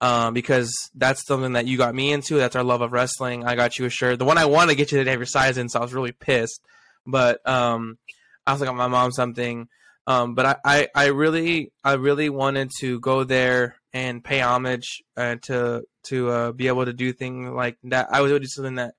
[0.00, 2.36] um, because that's something that you got me into.
[2.36, 3.44] That's our love of wrestling.
[3.44, 4.18] I got you a shirt.
[4.20, 5.94] The one I wanted to get you to have your size in, so I was
[5.94, 6.60] really pissed.
[7.08, 7.98] But um,
[8.46, 9.68] I also got my mom something.
[10.06, 15.02] Um, but I, I, I really I really wanted to go there and pay homage
[15.16, 18.08] uh, to to uh, be able to do things like that.
[18.12, 18.94] I was able to do something that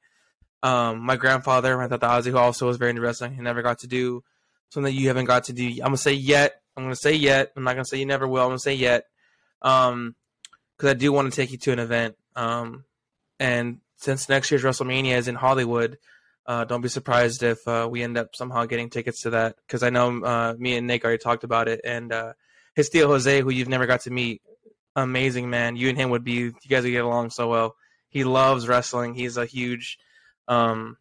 [0.62, 3.80] um, my grandfather, my Tata Ozzy, who also was very into wrestling, he never got
[3.80, 4.24] to do
[4.70, 5.68] something that you haven't got to do.
[5.68, 6.62] I'm gonna say yet.
[6.76, 7.52] I'm gonna say yet.
[7.56, 8.44] I'm not gonna say you never will.
[8.44, 9.06] I'm gonna say yet.
[9.62, 10.16] Um,
[10.78, 12.16] because I do want to take you to an event.
[12.36, 12.86] Um,
[13.40, 15.98] and since next year's WrestleMania is in Hollywood,
[16.50, 19.56] uh, don't be surprised if uh, we end up somehow getting tickets to that.
[19.66, 22.34] Because I know uh, me and Nick already talked about it, and uh,
[22.76, 24.42] his Theo Jose, who you've never got to meet,
[24.96, 25.76] amazing man.
[25.76, 27.76] You and him would be, you guys would get along so well.
[28.10, 29.14] He loves wrestling.
[29.14, 30.00] He's a huge,
[30.48, 30.98] um,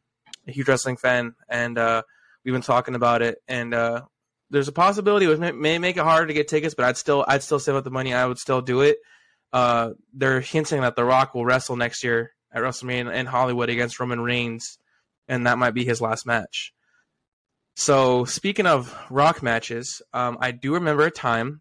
[0.47, 2.03] a huge wrestling fan, and uh,
[2.45, 3.39] we've been talking about it.
[3.49, 4.03] And uh,
[4.51, 7.25] there's a possibility it may, may make it harder to get tickets, but I'd still,
[7.27, 8.13] I'd still save up the money.
[8.13, 8.99] I would still do it
[9.53, 13.99] uh, they're hinting that The Rock will wrestle next year at WrestleMania in Hollywood against
[14.01, 14.79] Roman Reigns,
[15.29, 16.73] and that might be his last match.
[17.77, 21.61] So, speaking of Rock matches, um, I do remember a time,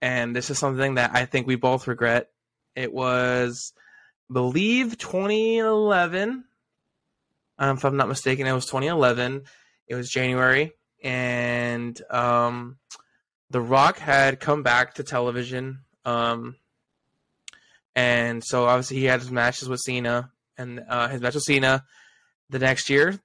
[0.00, 2.28] and this is something that I think we both regret.
[2.74, 3.74] It was,
[4.30, 6.44] I believe, 2011.
[7.58, 9.42] Um, if I'm not mistaken, it was 2011.
[9.88, 10.72] It was January,
[11.04, 12.78] and um,
[13.50, 15.80] The Rock had come back to television.
[16.06, 16.56] Um,
[17.94, 21.84] and so obviously he had his matches with Cena and uh, his match with Cena
[22.50, 23.18] the next year.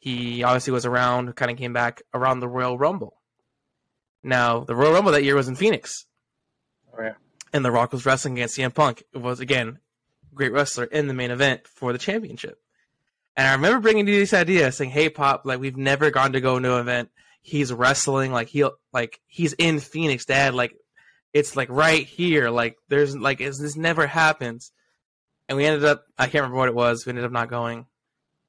[0.00, 3.14] He obviously was around, kind of came back around the Royal Rumble.
[4.22, 6.06] Now the Royal Rumble that year was in Phoenix.
[6.92, 7.14] Oh, yeah.
[7.52, 9.02] And The Rock was wrestling against CM Punk.
[9.12, 9.78] It was again
[10.34, 12.60] great wrestler in the main event for the championship.
[13.36, 16.40] And I remember bringing you this idea, saying, "Hey, Pop, like we've never gone to
[16.40, 17.10] go to an event.
[17.40, 20.54] He's wrestling, like he like he's in Phoenix, Dad.
[20.54, 20.74] Like
[21.32, 22.50] it's like right here.
[22.50, 24.72] Like there's like this never happens.
[25.48, 27.06] And we ended up I can't remember what it was.
[27.06, 27.86] We ended up not going.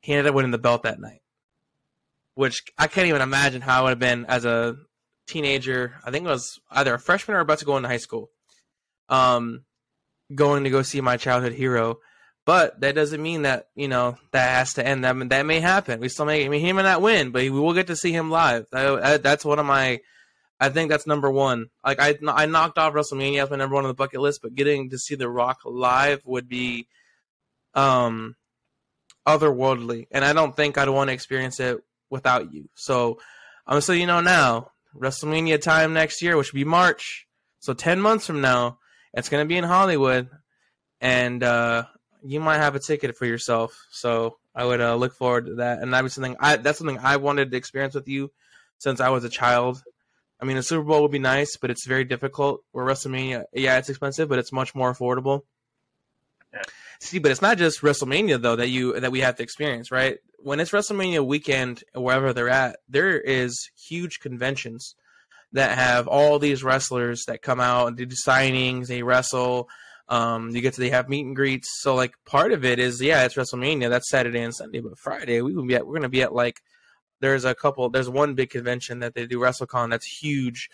[0.01, 1.21] He ended up winning the belt that night,
[2.35, 4.75] which I can't even imagine how I would have been as a
[5.27, 5.95] teenager.
[6.05, 8.29] I think it was either a freshman or about to go into high school.
[9.09, 9.65] Um,
[10.33, 11.97] going to go see my childhood hero.
[12.45, 15.03] But that doesn't mean that you know that has to end.
[15.03, 15.99] That that may happen.
[15.99, 16.45] We still may.
[16.45, 18.65] I mean, he may not win, but we will get to see him live.
[18.71, 19.99] that's one of my
[20.59, 21.67] I think that's number one.
[21.85, 24.55] Like I, I knocked off WrestleMania as my number one on the bucket list, but
[24.55, 26.87] getting to see The Rock live would be,
[27.73, 28.35] um,
[29.37, 32.69] otherworldly, and I don't think I'd want to experience it without you.
[32.75, 33.19] So
[33.67, 37.27] I'm gonna say you know now, WrestleMania time next year, which would be March.
[37.59, 38.79] So ten months from now,
[39.13, 40.29] it's gonna be in Hollywood,
[41.01, 41.85] and uh,
[42.23, 43.77] you might have a ticket for yourself.
[43.91, 46.99] So I would uh, look forward to that, and that was something I that's something
[46.99, 48.31] I wanted to experience with you
[48.77, 49.83] since I was a child
[50.41, 52.63] I mean, a Super Bowl would be nice, but it's very difficult.
[52.71, 55.41] Where WrestleMania, yeah, it's expensive, but it's much more affordable.
[56.99, 60.17] See, but it's not just WrestleMania though that you that we have to experience, right?
[60.39, 64.95] When it's WrestleMania weekend, wherever they're at, there is huge conventions
[65.53, 68.87] that have all these wrestlers that come out and do signings.
[68.87, 69.69] They wrestle.
[70.07, 71.67] Um, you get to they have meet and greets.
[71.81, 73.89] So like part of it is yeah, it's WrestleMania.
[73.89, 76.61] That's Saturday and Sunday, but Friday we be at, we're gonna be at like
[77.21, 77.89] there's a couple.
[77.89, 80.69] There's one big convention that they do WrestleCon that's huge.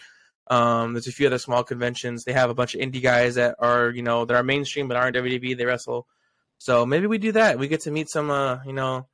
[0.47, 2.23] Um, there's a few other small conventions.
[2.23, 4.97] They have a bunch of indie guys that are you know that are mainstream but
[4.97, 5.57] aren't WWE.
[5.57, 6.07] They wrestle.
[6.57, 7.59] So maybe we do that.
[7.59, 9.07] We get to meet some uh, you know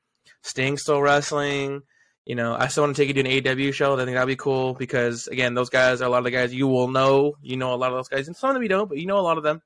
[0.44, 1.82] Sting still wrestling.
[2.26, 3.96] You know, I still want to take you to an AEW show.
[3.96, 6.54] I think that'd be cool because again, those guys are a lot of the guys
[6.54, 7.36] you will know.
[7.42, 9.08] You know a lot of those guys, and some of them you don't, but you
[9.08, 9.62] know a lot of them.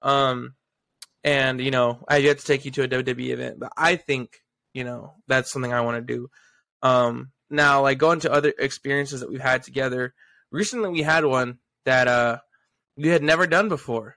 [0.00, 0.54] Um,
[1.24, 4.42] and you know, I get to take you to a WWE event, but I think
[4.72, 6.30] you know that's something I want to do.
[6.82, 10.14] Um, now, like going to other experiences that we've had together.
[10.52, 12.38] Recently, we had one that uh,
[12.96, 14.16] we had never done before,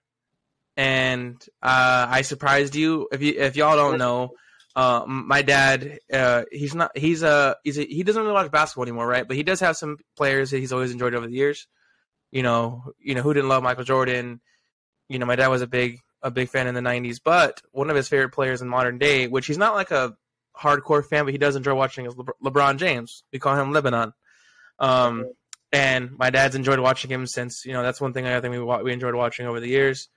[0.76, 3.08] and uh, I surprised you.
[3.12, 4.32] If you if y'all don't know,
[4.76, 8.84] uh, my dad, uh, he's not he's a he's a, he doesn't really watch basketball
[8.84, 9.26] anymore, right?
[9.26, 11.67] But he does have some players that he's always enjoyed over the years.
[12.32, 14.41] You know, you know who didn't love Michael Jordan.
[15.08, 17.89] You know, my dad was a big a big fan in the '90s, but one
[17.89, 20.13] of his favorite players in modern day, which he's not like a
[20.54, 23.24] hardcore fan, but he does enjoy watching is Le- LeBron James.
[23.32, 24.13] We call him Lebanon.
[24.80, 25.26] Um,
[25.76, 28.84] and my dad's enjoyed watching him since you know that's one thing I think we
[28.84, 30.08] we enjoyed watching over the years.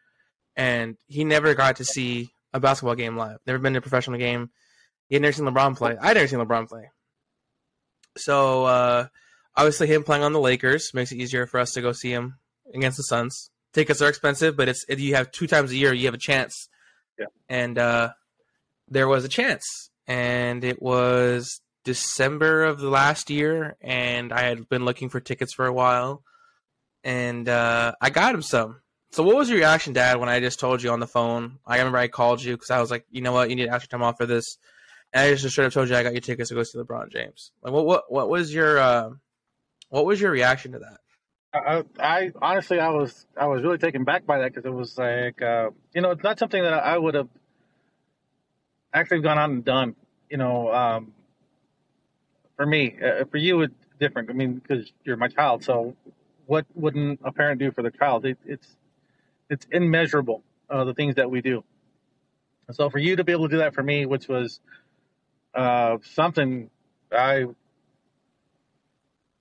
[0.57, 3.39] And he never got to see a basketball game live.
[3.45, 4.51] Never been to a professional game.
[5.09, 5.97] He had never seen LeBron play.
[6.01, 6.91] I'd never seen LeBron play.
[8.17, 9.07] So uh,
[9.57, 12.39] obviously, him playing on the Lakers makes it easier for us to go see him
[12.73, 13.51] against the Suns.
[13.73, 16.69] Tickets are expensive, but it's you have two times a year, you have a chance.
[17.19, 17.27] Yeah.
[17.49, 18.11] And uh,
[18.89, 24.69] there was a chance, and it was December of the last year, and I had
[24.69, 26.23] been looking for tickets for a while,
[27.05, 28.81] and uh, I got him some.
[29.11, 31.59] So, what was your reaction, Dad, when I just told you on the phone?
[31.67, 33.79] I remember I called you because I was like, you know what, you need to
[33.87, 34.59] time off for this,
[35.13, 37.11] and I just straight up told you I got your tickets to go see LeBron
[37.11, 37.53] James.
[37.63, 39.11] Like, what, what, what was your, uh,
[39.89, 40.99] what was your reaction to that?
[41.55, 44.99] I, I honestly, I was, I was really taken back by that because it was
[44.99, 47.29] like, uh, you know, it's not something that I would have
[48.93, 49.97] actually gone out and done.
[50.29, 51.15] You know, um,
[52.59, 54.29] for me, uh, for you, it's different.
[54.31, 55.65] I mean, because you're my child.
[55.65, 55.95] So,
[56.47, 58.27] what wouldn't a parent do for their child?
[58.27, 58.69] It, it's
[59.49, 61.65] it's immeasurable uh, the things that we do.
[62.73, 64.61] So, for you to be able to do that for me, which was
[65.55, 66.69] uh, something
[67.13, 67.47] I,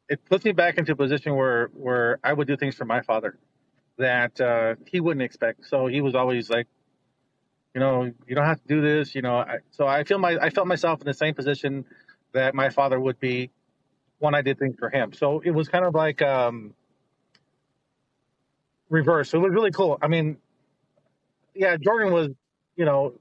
[0.08, 3.02] it puts me back into a position where where I would do things for my
[3.02, 3.40] father
[3.98, 5.66] that uh, he wouldn't expect.
[5.68, 6.68] So he was always like,
[7.74, 9.16] you know, you don't have to do this.
[9.16, 11.86] You know, I, so I feel my I felt myself in the same position
[12.34, 13.50] that my father would be
[14.20, 15.14] when I did things for him.
[15.14, 16.74] So it was kind of like um,
[18.90, 19.30] reverse.
[19.30, 19.98] So it was really cool.
[20.02, 20.38] I mean,
[21.54, 22.30] yeah, Jordan was,
[22.76, 23.14] you know,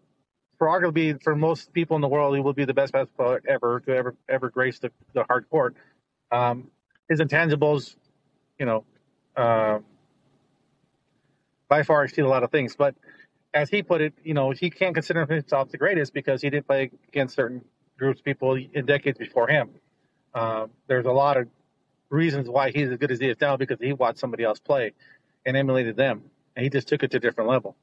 [0.58, 3.42] for arguably for most people in the world, he will be the best basketball player
[3.48, 5.76] ever to ever ever grace the, the hard court.
[6.30, 6.70] Um,
[7.08, 7.94] his intangibles,
[8.58, 8.84] you know,
[9.36, 9.80] uh,
[11.68, 12.74] by far exceed a lot of things.
[12.76, 12.94] But
[13.52, 16.66] as he put it, you know, he can't consider himself the greatest because he didn't
[16.66, 17.64] play against certain
[17.98, 19.70] groups people in decades before him.
[20.34, 21.48] Uh, there's a lot of
[22.10, 24.92] reasons why he's as good as he is now because he watched somebody else play
[25.44, 26.22] and emulated them,
[26.54, 27.76] and he just took it to a different level.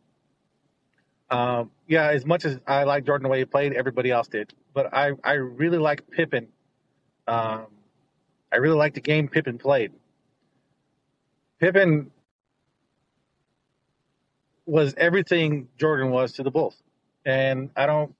[1.29, 4.53] Um, yeah, as much as I like Jordan the way he played, everybody else did,
[4.73, 6.47] but I I really like Pippen.
[7.27, 7.67] Um,
[8.51, 9.91] I really like the game Pippen played.
[11.59, 12.11] Pippen
[14.65, 16.75] was everything Jordan was to the Bulls,
[17.25, 18.13] and I don't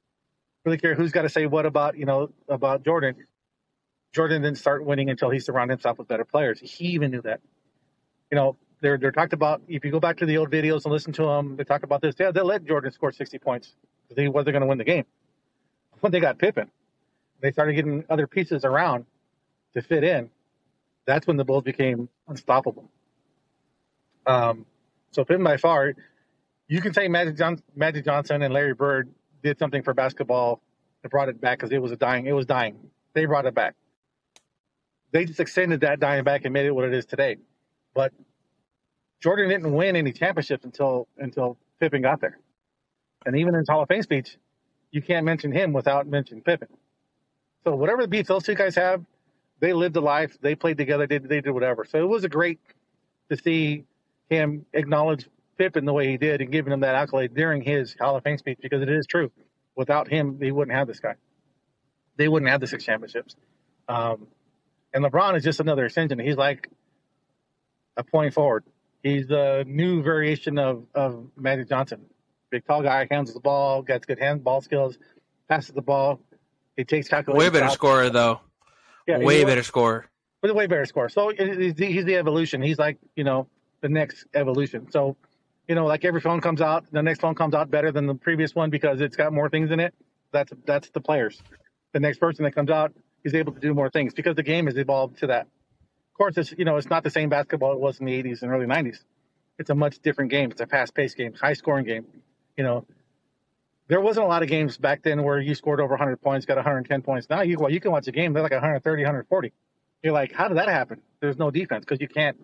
[0.66, 3.16] really care who's got to say what about you know about Jordan.
[4.14, 6.60] Jordan didn't start winning until he surrounded himself with better players.
[6.60, 7.42] He even knew that.
[8.32, 9.62] You know, they're they're talked about.
[9.68, 12.02] If you go back to the old videos and listen to them, they talk about
[12.02, 12.16] this.
[12.20, 13.74] Yeah, they let Jordan score sixty points
[14.08, 15.06] because he wasn't going to win the game.
[16.00, 16.70] When they got Pippen,
[17.42, 19.06] they started getting other pieces around
[19.74, 20.30] to fit in.
[21.06, 22.90] That's when the Bulls became unstoppable.
[24.26, 24.66] Um,
[25.12, 25.94] so Pippen by far,
[26.68, 29.10] you can say Magic, John, Magic Johnson and Larry Bird
[29.44, 30.62] did something for basketball
[31.04, 32.26] and brought it back because it was a dying.
[32.26, 32.78] It was dying.
[33.14, 33.76] They brought it back.
[35.12, 37.38] They just extended that dying back and made it what it is today.
[37.94, 38.12] But
[39.22, 42.40] Jordan didn't win any championships until until Pippen got there.
[43.26, 44.38] And even in his Hall of Fame speech,
[44.92, 46.68] you can't mention him without mentioning Pippen.
[47.64, 49.04] So whatever the beef those two guys have,
[49.60, 50.38] they lived a life.
[50.42, 51.08] They played together.
[51.08, 51.86] They, they did whatever.
[51.86, 52.60] So it was a great
[53.30, 53.86] to see
[54.30, 58.16] him acknowledge Pippen the way he did and giving him that accolade during his Hall
[58.16, 59.32] of Fame speech because it is true.
[59.76, 61.16] Without him, they wouldn't have this guy.
[62.18, 63.36] They wouldn't have the six championships.
[63.88, 64.28] Um,
[64.94, 66.20] and LeBron is just another extension.
[66.20, 66.70] He's like
[67.98, 68.64] a point forward.
[69.02, 72.06] He's the new variation of, of Magic Johnson.
[72.50, 74.98] Big tall guy, handles the ball, gets good handball skills,
[75.50, 76.20] passes the ball.
[76.78, 77.44] He takes calculations.
[77.44, 77.76] Way better shots.
[77.76, 78.42] scorer though.
[79.08, 80.10] Yeah, way better scorer.
[80.42, 81.10] with a way better score.
[81.10, 82.62] So he's the evolution.
[82.62, 83.48] He's like you know
[83.82, 84.90] the next evolution.
[84.92, 85.18] So
[85.68, 88.16] you know like every phone comes out, the next phone comes out better than the
[88.16, 89.94] previous one because it's got more things in it.
[90.32, 91.42] That's that's the players.
[91.94, 94.66] The next person that comes out is able to do more things because the game
[94.66, 95.42] has evolved to that.
[95.44, 98.42] Of course, it's you know it's not the same basketball it was in the 80s
[98.42, 99.00] and early 90s.
[99.60, 100.50] It's a much different game.
[100.50, 102.08] It's a fast-paced game, high-scoring game.
[102.58, 102.88] You know,
[103.88, 106.56] there wasn't a lot of games back then where you scored over 100 points, got
[106.56, 107.30] 110 points.
[107.30, 109.54] Now you well, you can watch a game they're like 130, 140
[110.04, 111.02] you're like, how did that happen?
[111.22, 112.38] There's no defense because you can't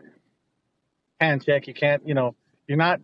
[1.20, 1.68] hand check.
[1.68, 2.36] You can't, you know,
[2.70, 3.02] you're not.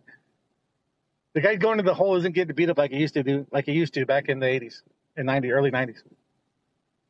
[1.33, 3.47] The guy going to the hole isn't getting beat up like he used to do,
[3.51, 4.83] like he used to back in the 80s
[5.17, 5.97] and 90, early 90s.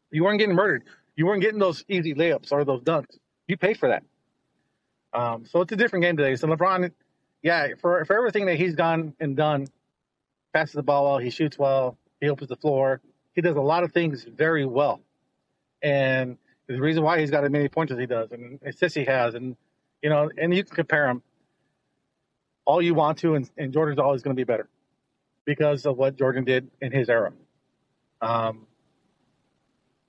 [0.10, 0.84] You weren't getting murdered.
[1.16, 3.20] You weren't getting those easy layups or those dunks.
[3.48, 4.04] You pay for that.
[5.14, 6.38] Um, so it's a different game today.
[6.38, 6.92] So LeBron,
[7.44, 9.68] yeah, for for everything that he's gone and done,
[10.54, 13.02] passes the ball well, he shoots well, he opens the floor,
[13.34, 15.02] he does a lot of things very well,
[15.82, 16.38] and
[16.68, 19.36] the reason why he's got as many points as he does and assists he has,
[19.36, 19.56] and
[20.02, 21.22] you know, and you can compare him
[22.66, 24.68] all you want to, and, and Jordan's always going to be better
[25.46, 27.34] because of what Jordan did in his era.
[28.22, 28.68] Um,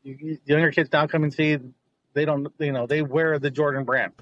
[0.03, 1.59] you, you- younger kids now come and see
[2.15, 4.13] they don't, you know, they wear the Jordan brand.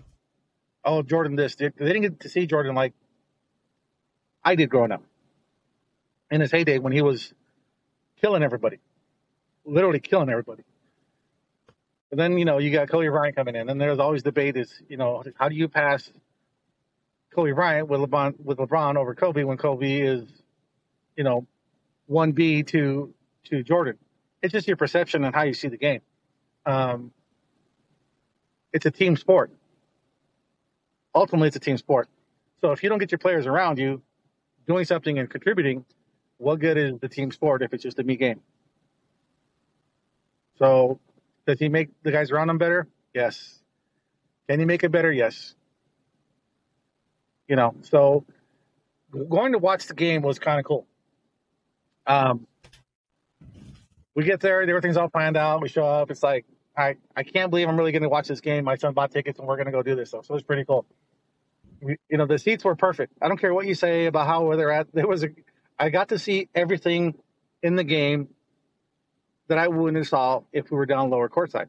[0.84, 1.54] Oh, Jordan this.
[1.54, 2.92] They they didn't get to see Jordan like
[4.44, 5.02] I did growing up
[6.30, 7.32] in his heyday when he was
[8.20, 8.78] killing everybody,
[9.64, 10.64] literally killing everybody.
[12.10, 14.72] But then, you know, you got Kobe Bryant coming in, and there's always debate is,
[14.88, 16.10] you know, how do you pass
[17.34, 20.22] Kobe Bryant with LeBron with LeBron over Kobe when Kobe is,
[21.16, 21.46] you know,
[22.06, 23.12] one B to
[23.44, 23.98] to Jordan.
[24.42, 26.00] It's just your perception and how you see the game.
[26.66, 27.12] Um,
[28.72, 29.50] it's a team sport.
[31.14, 32.08] Ultimately, it's a team sport.
[32.60, 34.02] So if you don't get your players around you
[34.66, 35.84] doing something and contributing,
[36.38, 38.40] what good is the team sport if it's just a me game?
[40.58, 40.98] So
[41.46, 42.88] does he make the guys around him better?
[43.12, 43.60] Yes.
[44.48, 45.12] Can he make it better?
[45.12, 45.54] Yes.
[47.48, 48.24] You know, so
[49.28, 50.86] going to watch the game was kind of cool.
[52.06, 52.46] Um,
[54.14, 55.60] we get there, everything's all planned out.
[55.60, 56.10] We show up.
[56.10, 58.64] It's like, I, I can't believe I'm really going to watch this game.
[58.64, 60.26] My son bought tickets and we're going to go do this stuff.
[60.26, 60.86] So it's pretty cool.
[61.80, 63.12] We, you know, the seats were perfect.
[63.20, 64.88] I don't care what you say about how where they're at.
[64.94, 65.28] There was a,
[65.78, 67.14] I got to see everything
[67.62, 68.28] in the game
[69.48, 71.66] that I wouldn't have saw if we were down lower courtside.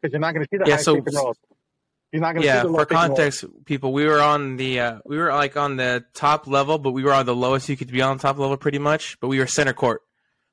[0.00, 1.36] Because you're not going to see the Yeah, high so- pick and rolls.
[2.14, 4.98] You're not going to yeah see the for context people we were on the uh,
[5.04, 7.90] we were like on the top level but we were on the lowest you could
[7.90, 10.00] be on top level pretty much but we were center court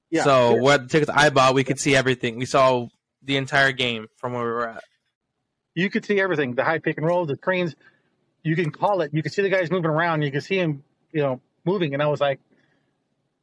[0.09, 0.61] Yeah, so sure.
[0.61, 2.87] what tickets i bought we could see everything we saw
[3.21, 4.83] the entire game from where we were at
[5.75, 7.75] you could see everything the high pick and roll, the screens.
[8.43, 9.13] You can call it.
[9.13, 10.23] You can see the guys moving around.
[10.23, 10.83] You can see him,
[11.13, 11.93] you know, moving.
[11.93, 12.39] And I was like,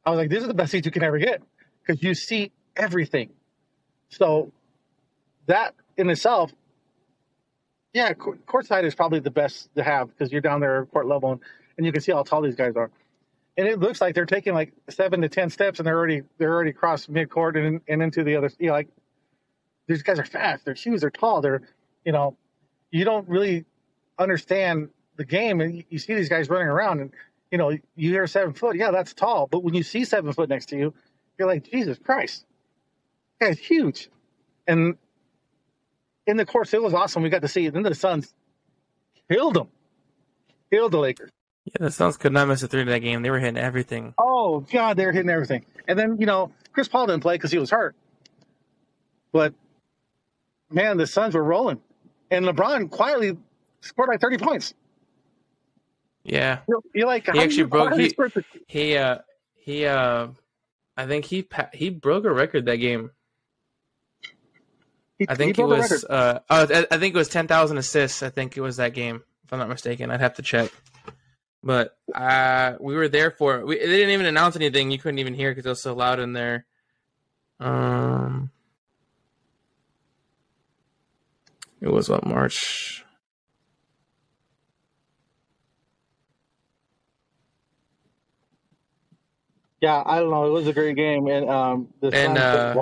[0.05, 1.41] I was like, this is the best seat you can ever get
[1.81, 3.31] because you see everything.
[4.09, 4.51] So
[5.47, 6.51] that in itself,
[7.93, 11.33] yeah, court- courtside is probably the best to have because you're down there court level
[11.33, 11.41] and,
[11.77, 12.91] and you can see how tall these guys are.
[13.57, 16.53] And it looks like they're taking like seven to ten steps and they're already they're
[16.53, 18.49] already crossed mid court and, and into the other.
[18.57, 18.87] You know, like
[19.87, 20.65] these guys are fast.
[20.65, 21.41] Their shoes are tall.
[21.41, 21.61] They're
[22.05, 22.37] you know,
[22.91, 23.65] you don't really
[24.17, 27.13] understand the game, and you, you see these guys running around, and
[27.51, 30.49] you know, you hear seven foot, yeah, that's tall, but when you see seven foot
[30.49, 30.93] next to you,
[31.37, 32.45] you're like, Jesus Christ,
[33.39, 34.09] guy's huge.
[34.67, 34.97] And
[36.27, 37.23] in the course, it was awesome.
[37.23, 37.73] We got to see it.
[37.73, 38.33] Then the Suns
[39.31, 39.67] killed them,
[40.71, 41.29] killed the Lakers.
[41.65, 44.13] yeah the suns could not miss a three to that game they were hitting everything
[44.17, 45.65] Oh God, they were hitting everything.
[45.87, 47.95] And then you know, Chris Paul didn't play because he was hurt,
[49.31, 49.53] but
[50.71, 51.81] man, the Suns were rolling,
[52.31, 53.37] and LeBron quietly
[53.81, 54.73] scored like thirty points.
[56.23, 58.15] yeah You're, you're like, he actually broke- he-
[58.67, 59.19] he uh
[59.55, 60.27] he uh
[60.97, 63.11] i think he he broke a record that game
[65.19, 68.29] he- i think it was uh oh, I I think it was 10,000 assists i
[68.29, 70.71] think it was that game if i'm not mistaken i'd have to check
[71.63, 75.33] but uh we were there for we, they didn't even announce anything you couldn't even
[75.33, 76.65] hear because it was so loud in there
[77.59, 78.49] um
[81.81, 83.03] it was what march
[89.81, 90.45] Yeah, I don't know.
[90.45, 92.75] It was a great game, and um, the And, uh.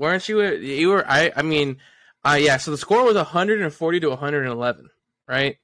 [0.00, 1.76] Weren't you you were i i mean
[2.24, 4.88] uh yeah so the score was 140 to 111
[5.30, 5.58] right?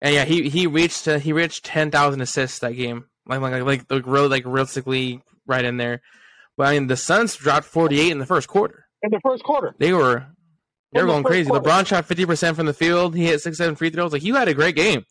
[0.00, 3.04] And yeah he he reached uh, he reached 10,000 assists that game.
[3.26, 6.00] Like like like like real like realistically right in there.
[6.56, 8.86] But i mean the suns dropped 48 in the first quarter.
[9.02, 9.74] In the first quarter.
[9.78, 10.26] they were
[10.92, 11.50] they were going crazy.
[11.50, 11.68] quarter.
[11.68, 13.14] lebron shot 50% from the field.
[13.14, 14.12] He hit six seven free throws.
[14.12, 15.04] Like you had a great game.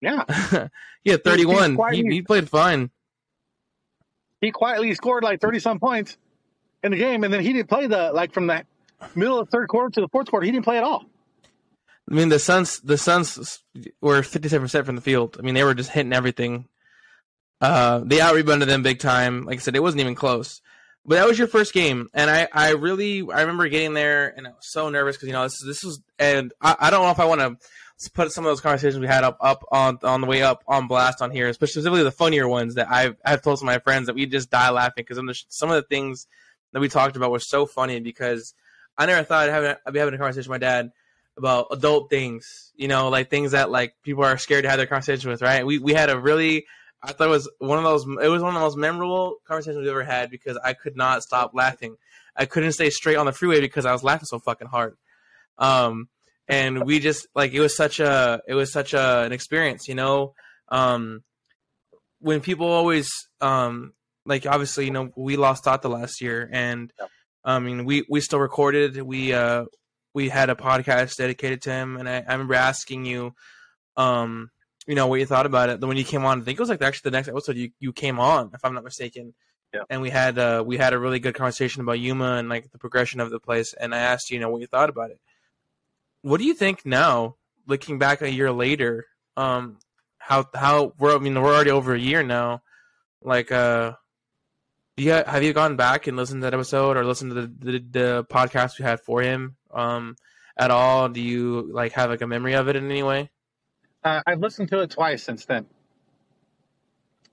[0.00, 0.24] Yeah,
[1.04, 2.90] he had 31 quite- he, he played fine.
[4.40, 6.16] He quietly scored like thirty some points
[6.82, 8.64] in the game, and then he didn't play the like from the
[9.14, 10.44] middle of the third quarter to the fourth quarter.
[10.44, 11.04] He didn't play at all.
[12.10, 13.62] I mean, the Suns, the Suns
[14.00, 15.36] were fifty-seven percent from the field.
[15.38, 16.66] I mean, they were just hitting everything.
[17.60, 19.44] Uh, they out rebounded them big time.
[19.44, 20.60] Like I said, it wasn't even close.
[21.06, 24.46] But that was your first game, and I, I really, I remember getting there, and
[24.46, 27.10] I was so nervous because you know this, this was, and I, I don't know
[27.10, 30.20] if I want to put some of those conversations we had up, up on, on
[30.20, 33.40] the way up on blast on here, especially specifically the funnier ones that I've, I've
[33.40, 36.26] told some of my friends that we just die laughing because some of the things
[36.72, 38.54] that we talked about was so funny because
[38.96, 40.90] I never thought I'd, have, I'd be having a conversation with my dad
[41.36, 44.86] about adult things, you know, like things that like people are scared to have their
[44.86, 45.64] conversation with, right?
[45.64, 46.66] We we had a really
[47.02, 49.78] I thought it was one of those it was one of the most memorable conversations
[49.78, 51.96] we've ever had because I could not stop laughing.
[52.36, 54.96] I couldn't stay straight on the freeway because I was laughing so fucking hard.
[55.58, 56.08] Um
[56.46, 59.94] and we just like it was such a it was such a an experience, you
[59.94, 60.34] know.
[60.68, 61.22] Um
[62.18, 63.08] when people always
[63.40, 63.94] um
[64.26, 66.92] like obviously, you know, we lost Tata last year and.
[67.42, 69.00] I mean we we still recorded.
[69.00, 69.64] We uh
[70.12, 73.32] we had a podcast dedicated to him, and I, I remember asking you,
[73.96, 74.50] um,
[74.86, 75.80] you know, what you thought about it.
[75.80, 77.70] Then when you came on, I think it was like actually the next episode you,
[77.78, 79.32] you came on, if I'm not mistaken.
[79.72, 79.84] Yeah.
[79.88, 82.78] And we had uh, we had a really good conversation about Yuma and like the
[82.78, 83.72] progression of the place.
[83.72, 85.20] And I asked you, you know, what you thought about it.
[86.22, 89.06] what do you think now, looking back a year later?
[89.36, 89.78] Um,
[90.18, 92.62] how how we're I mean we're already over a year now.
[93.22, 93.94] Like, uh,
[95.00, 97.78] yeah, have you gone back and listened to that episode or listened to the, the,
[97.90, 100.16] the podcast we had for him um
[100.56, 101.08] at all?
[101.08, 103.30] Do you like have like a memory of it in any way?
[104.04, 105.66] Uh, I've listened to it twice since then,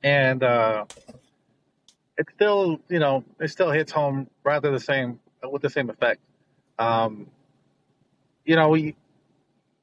[0.04, 0.86] and uh,
[2.18, 6.22] it still, you know, it still hits home rather the same with the same effect.
[6.80, 7.28] Um,
[8.46, 8.96] you know, we,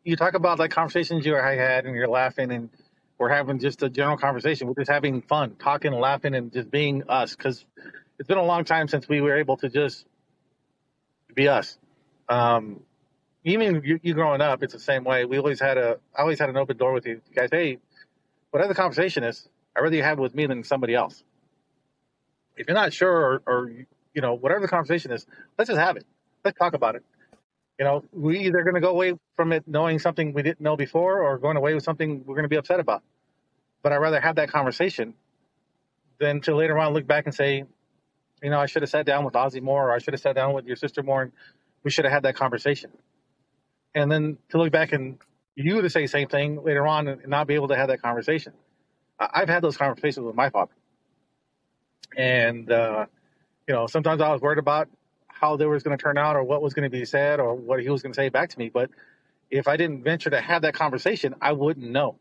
[0.05, 2.71] you talk about like conversations you I had, and you're laughing, and
[3.19, 4.67] we're having just a general conversation.
[4.67, 7.37] We're just having fun, talking, laughing, and just being us.
[7.37, 7.65] Because
[8.19, 10.05] it's been a long time since we were able to just
[11.35, 11.79] be us.
[12.29, 12.81] Um,
[13.45, 15.25] even you, you growing up, it's the same way.
[15.25, 17.51] We always had a, I always had an open door with you guys.
[17.53, 17.79] Hey,
[18.51, 21.23] whatever the conversation is, I'd rather you have it with me than somebody else.
[22.57, 23.71] If you're not sure, or, or
[24.15, 25.27] you know, whatever the conversation is,
[25.59, 26.07] let's just have it.
[26.45, 27.05] Let's talk about it.
[27.79, 30.77] You know, we either going to go away from it knowing something we didn't know
[30.77, 33.03] before, or going away with something we're going to be upset about.
[33.83, 35.15] But I'd rather have that conversation
[36.21, 37.65] than to later on look back and say,
[38.43, 40.35] you know, I should have sat down with Ozzie more, or I should have sat
[40.35, 41.33] down with your sister more, and
[41.83, 42.91] we should have had that conversation.
[43.95, 45.19] And then to look back and
[45.57, 48.03] you to say the same thing later on and not be able to have that
[48.03, 48.53] conversation.
[49.19, 50.73] I've had those conversations with my father.
[52.17, 53.07] And, uh,
[53.69, 54.89] you know, sometimes I was worried about
[55.41, 57.55] how they was going to turn out or what was going to be said or
[57.55, 58.69] what he was going to say back to me.
[58.69, 58.91] But
[59.51, 62.19] if I didn't venture to have that conversation, I wouldn't know.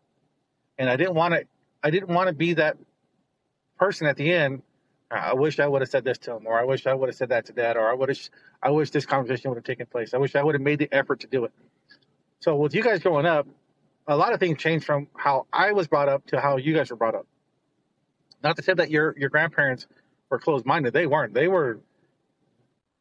[0.78, 1.46] And I didn't want to,
[1.84, 2.78] I didn't want to be that
[3.78, 4.64] person at the end.
[5.12, 7.10] Ah, I wish I would have said this to him, or I wish I would
[7.10, 8.18] have said that to dad, or I would have,
[8.62, 10.14] I wish this conversation would have taken place.
[10.14, 11.52] I wish I would have made the effort to do it.
[12.40, 13.48] So with you guys growing up,
[14.08, 16.90] a lot of things changed from how I was brought up to how you guys
[16.90, 17.28] were brought up.
[18.44, 19.88] Not to say that your your grandparents
[20.30, 20.94] were closed minded.
[20.94, 21.34] They weren't.
[21.34, 21.80] They were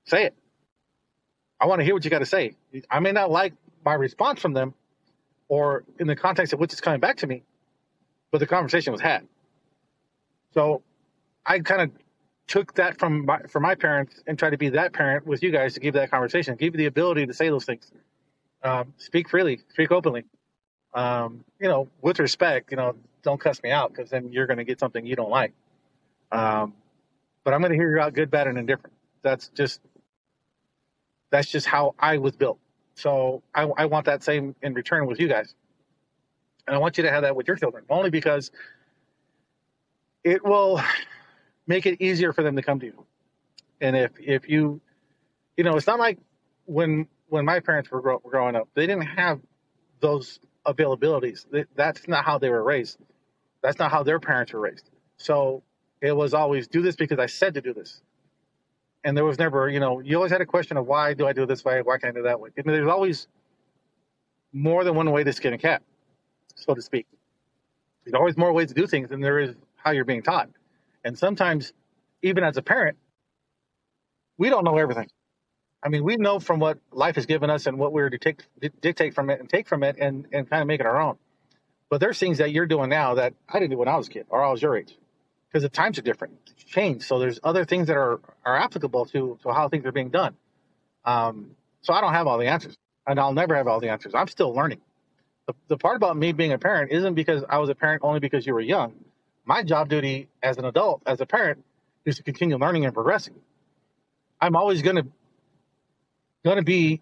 [0.07, 0.35] say it.
[1.61, 2.57] I want to hear what you got to say.
[2.91, 4.75] I may not like my response from them
[5.49, 7.43] or in the context of which is coming back to me,
[8.31, 9.27] but the conversation was had.
[10.55, 10.83] So
[11.47, 11.91] I kind of
[12.49, 15.51] took that from my, from my parents and tried to be that parent with you
[15.51, 17.91] guys to give that conversation, give you the ability to say those things,
[18.63, 20.25] um, speak freely, speak openly,
[20.95, 22.71] um, you know, with respect.
[22.71, 25.31] You know, don't cuss me out because then you're going to get something you don't
[25.31, 25.53] like.
[26.31, 26.75] Um,
[27.45, 28.95] but I'm going to hear you out good, bad, and indifferent.
[29.23, 29.81] That's just
[31.33, 32.59] that's just how I was built.
[32.95, 35.55] So I, I want that same in return with you guys,
[36.67, 38.53] and I want you to have that with your children, only because
[40.23, 40.81] it will
[41.67, 43.07] make it easier for them to come to you.
[43.81, 44.81] And if if you,
[45.57, 46.19] you know, it's not like
[46.67, 49.41] when when my parents were, grow, were growing up, they didn't have
[50.01, 51.47] those availabilities.
[51.75, 52.99] That's not how they were raised.
[53.63, 54.91] That's not how their parents were raised.
[55.17, 55.63] So
[56.03, 58.03] it was always do this because I said to do this.
[59.05, 61.33] And there was never, you know, you always had a question of why do I
[61.33, 61.83] do this way?
[61.83, 62.51] Why can't I do that way?
[62.57, 63.27] I mean, there's always
[64.53, 65.83] more than one way to skin a cat,
[66.55, 67.07] so to speak.
[68.05, 70.51] There's always more ways to do things than there is how you're being taught.
[71.05, 71.73] And sometimes,
[72.23, 72.97] even as a parent,
[74.39, 75.09] we don't know everything.
[75.83, 78.35] I mean, we know from what life has given us and what we're to
[78.81, 81.17] dictate from it and take from it and, and kind of make it our own.
[81.91, 84.11] But there's things that you're doing now that I didn't do when I was a
[84.11, 84.97] kid or I was your age
[85.53, 87.05] because the times are different, it's changed.
[87.05, 90.35] So there's other things that are, are applicable to, to how things are being done.
[91.05, 91.51] Um,
[91.83, 92.77] so I don't have all the answers
[93.07, 94.15] and I'll never have all the answers.
[94.15, 94.81] I'm still learning.
[95.47, 98.21] The, the part about me being a parent isn't because I was a parent only
[98.21, 98.95] because you were young.
[99.45, 101.65] My job duty as an adult, as a parent,
[102.05, 103.35] is to continue learning and progressing.
[104.41, 105.13] I'm always going
[106.45, 107.01] to be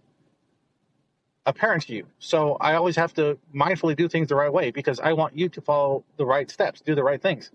[1.47, 2.07] a parent to you.
[2.19, 5.49] So I always have to mindfully do things the right way because I want you
[5.51, 7.51] to follow the right steps, do the right things.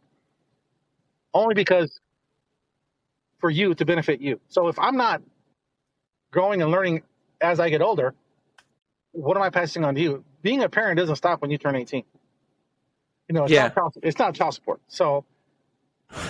[1.36, 2.00] Only because
[3.40, 4.40] for you to benefit you.
[4.48, 5.22] So if I'm not
[6.32, 7.04] growing and learning
[7.42, 8.16] as I get older,
[9.12, 10.24] what am I passing on to you?
[10.42, 12.04] Being a parent doesn't stop when you turn 18.
[13.28, 13.64] You know, it's, Yeah.
[13.64, 14.80] not, child, it's not child support.
[14.88, 15.26] So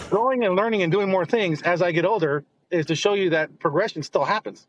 [0.09, 3.31] growing and learning and doing more things as I get older is to show you
[3.31, 4.67] that progression still happens.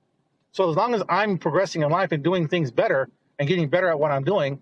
[0.53, 3.09] So as long as I'm progressing in life and doing things better
[3.39, 4.61] and getting better at what I'm doing,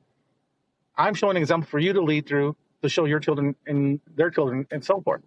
[0.97, 4.31] I'm showing an example for you to lead through to show your children and their
[4.31, 5.22] children and so forth.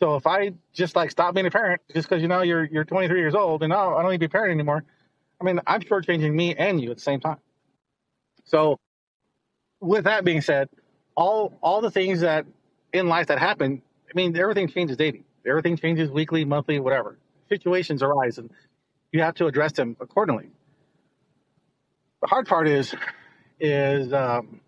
[0.00, 2.84] So if I just like stop being a parent just because you know you're you're
[2.84, 4.84] 23 years old and now I don't need to be a parent anymore,
[5.40, 7.38] I mean I'm shortchanging me and you at the same time.
[8.44, 8.78] So
[9.80, 10.68] with that being said,
[11.16, 12.46] all all the things that
[12.92, 15.24] in life that happen, I mean everything changes daily.
[15.46, 17.18] Everything changes weekly, monthly, whatever.
[17.48, 18.50] Situations arise and
[19.12, 20.48] you have to address them accordingly.
[22.20, 22.94] The hard part is
[23.60, 24.60] is um,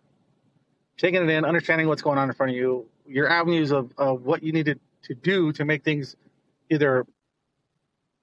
[0.99, 4.22] taking it in, understanding what's going on in front of you, your avenues of, of
[4.22, 4.77] what you need to
[5.15, 6.17] do to make things
[6.71, 7.07] either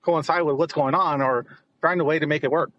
[0.03, 1.45] coincide with what's going on or
[1.81, 2.71] find a way to make it work.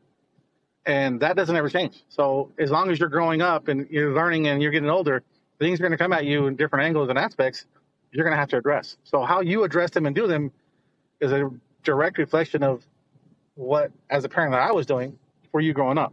[0.87, 2.03] and that doesn't ever change.
[2.09, 5.23] So as long as you're growing up and you're learning and you're getting older,
[5.59, 7.67] things are going to come at you in different angles and aspects.
[8.13, 8.97] You're going to have to address.
[9.05, 10.53] So how you address them and do them
[11.21, 11.51] is a
[11.85, 12.85] direct reflection of
[13.55, 15.19] what, as a parent, that I was doing
[15.53, 16.13] for you growing up.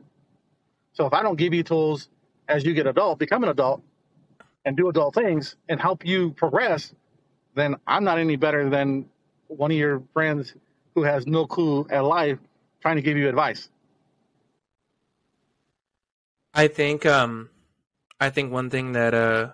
[0.94, 2.10] So if I don't give you tools
[2.48, 3.84] as you get adult, become an adult,
[4.66, 6.94] and do adult things and help you progress,
[7.56, 9.06] then I'm not any better than
[9.48, 10.54] one of your friends
[10.96, 12.40] who has no clue at life
[12.82, 13.70] trying to give you advice.
[16.54, 17.50] I think um
[18.20, 19.52] I think one thing that uh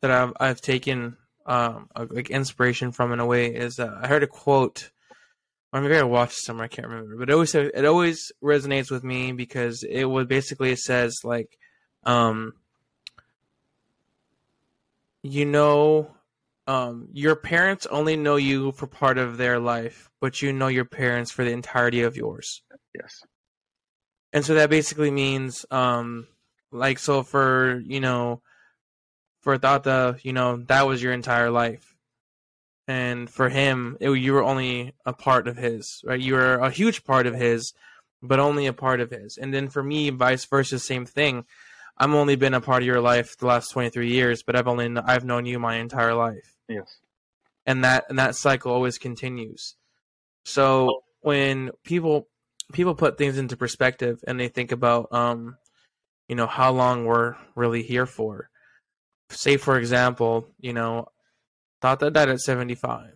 [0.00, 4.22] that I've I've taken um like inspiration from in a way is uh, I heard
[4.22, 4.90] a quote
[5.72, 9.04] or maybe I watched somewhere I can't remember but it always it always resonates with
[9.04, 11.58] me because it would basically it says like
[12.04, 12.54] um
[15.22, 16.10] you know
[16.70, 20.84] um your parents only know you for part of their life but you know your
[20.84, 22.62] parents for the entirety of yours.
[22.94, 23.12] Yes.
[24.32, 26.26] and so that basically means um
[26.70, 28.40] like so for you know
[29.42, 31.96] for Tata, you know that was your entire life.
[32.86, 36.20] And for him it, you were only a part of his right?
[36.20, 37.72] You were a huge part of his
[38.22, 39.38] but only a part of his.
[39.38, 41.44] And then for me vice versa same thing.
[41.96, 44.86] I'm only been a part of your life the last 23 years but i've only
[45.04, 46.98] i've known you my entire life Yes.
[47.66, 49.74] and that and that cycle always continues.
[50.44, 52.28] So when people
[52.72, 55.56] people put things into perspective and they think about um
[56.28, 58.48] you know how long we're really here for.
[59.30, 61.08] Say for example you know
[61.82, 63.14] Tata died at 75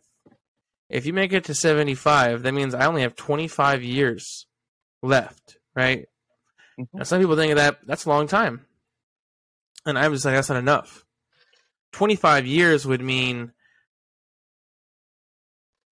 [0.90, 4.46] if you make it to 75 that means i only have 25 years
[5.02, 6.06] left right?
[6.78, 6.88] Mhm.
[6.92, 8.66] now some people think that that's a long time.
[9.86, 11.03] And i'm just like that's not enough
[11.94, 13.52] 25 years would mean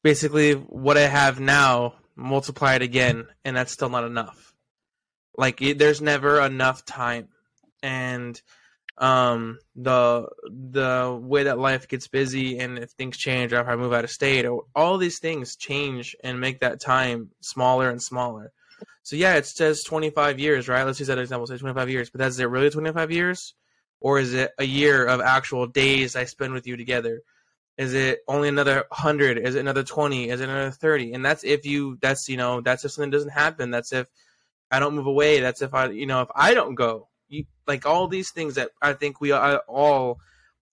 [0.03, 4.53] basically what I have now, multiply it again, and that's still not enough.
[5.36, 7.28] Like it, there's never enough time,
[7.84, 8.40] and
[8.98, 13.76] um, the the way that life gets busy, and if things change, or if I
[13.76, 18.03] move out of state, or all these things change and make that time smaller and
[18.03, 18.50] smaller.
[19.05, 20.82] So yeah, it says 25 years, right?
[20.82, 21.46] Let's use that example.
[21.46, 23.55] Say 25 years, but is it really 25 years,
[24.03, 27.22] or is it a year of actual days I spend with you together?
[27.78, 29.38] Is it only another hundred?
[29.38, 30.28] Is it another twenty?
[30.28, 31.14] Is it another thirty?
[31.14, 31.98] And that's if you.
[32.03, 32.61] That's you know.
[32.61, 33.70] That's if something doesn't happen.
[33.70, 34.09] That's if
[34.70, 35.40] I don't move away.
[35.40, 35.88] That's if I.
[35.88, 36.20] You know.
[36.22, 37.09] If I don't go.
[37.28, 40.18] You like all these things that I think we all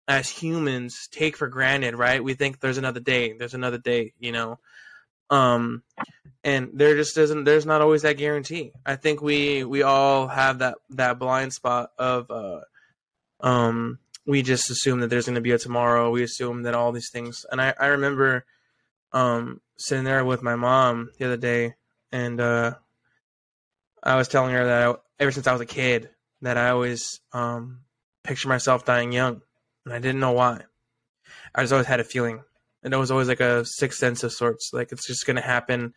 [0.08, 2.24] as humans take for granted, right?
[2.24, 3.34] We think there's another day.
[3.38, 4.14] There's another day.
[4.20, 4.60] You know.
[5.30, 5.84] Um,
[6.44, 7.44] and there just doesn't.
[7.44, 8.72] There's not always that guarantee.
[8.86, 12.62] I think we we all have that that blind spot of uh,
[13.42, 16.12] um we just assume that there's going to be a tomorrow.
[16.12, 17.48] We assume that all these things.
[17.52, 18.46] And I, I remember
[19.12, 21.74] um, sitting there with my mom the other day,
[22.12, 22.76] and uh,
[24.04, 26.10] I was telling her that I, ever since I was a kid,
[26.44, 27.82] that I always um,
[28.24, 29.42] picture myself dying young,
[29.84, 30.62] and I didn't know why.
[31.56, 32.44] I just always had a feeling,
[32.84, 34.70] and it was always like a sixth sense of sorts.
[34.74, 35.94] Like it's just going to happen.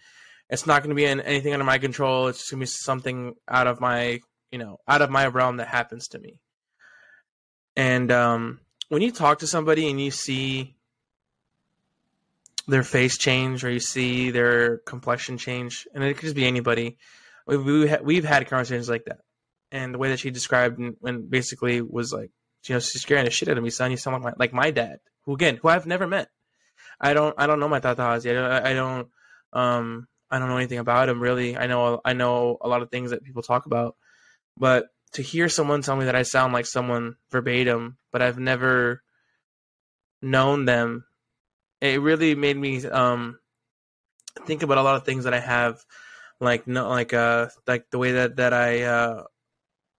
[0.49, 2.29] It's not going to be in, anything under my control.
[2.29, 4.21] It's going to be something out of my,
[4.51, 6.39] you know, out of my realm that happens to me.
[7.77, 10.75] And um, when you talk to somebody and you see
[12.69, 16.99] their face change or you see their complexion change, and it could just be anybody,
[17.47, 19.21] we, we ha- we've had conversations like that.
[19.71, 22.31] And the way that she described and basically was like,
[22.67, 23.91] you know, she's scaring the shit out of me, son.
[23.91, 26.29] You sound like my, like my dad, who again, who I've never met.
[27.01, 28.31] I don't, I don't know my Tata Hazi.
[28.31, 29.09] I don't, I don't,
[29.53, 31.57] um, I don't know anything about him really.
[31.57, 33.97] I know, I know a lot of things that people talk about,
[34.57, 39.03] but to hear someone tell me that I sound like someone verbatim, but I've never
[40.23, 41.05] known them,
[41.81, 43.39] it really made me um,
[44.47, 45.85] think about a lot of things that I have,
[46.41, 49.25] like no, like uh, like the way that that I uh,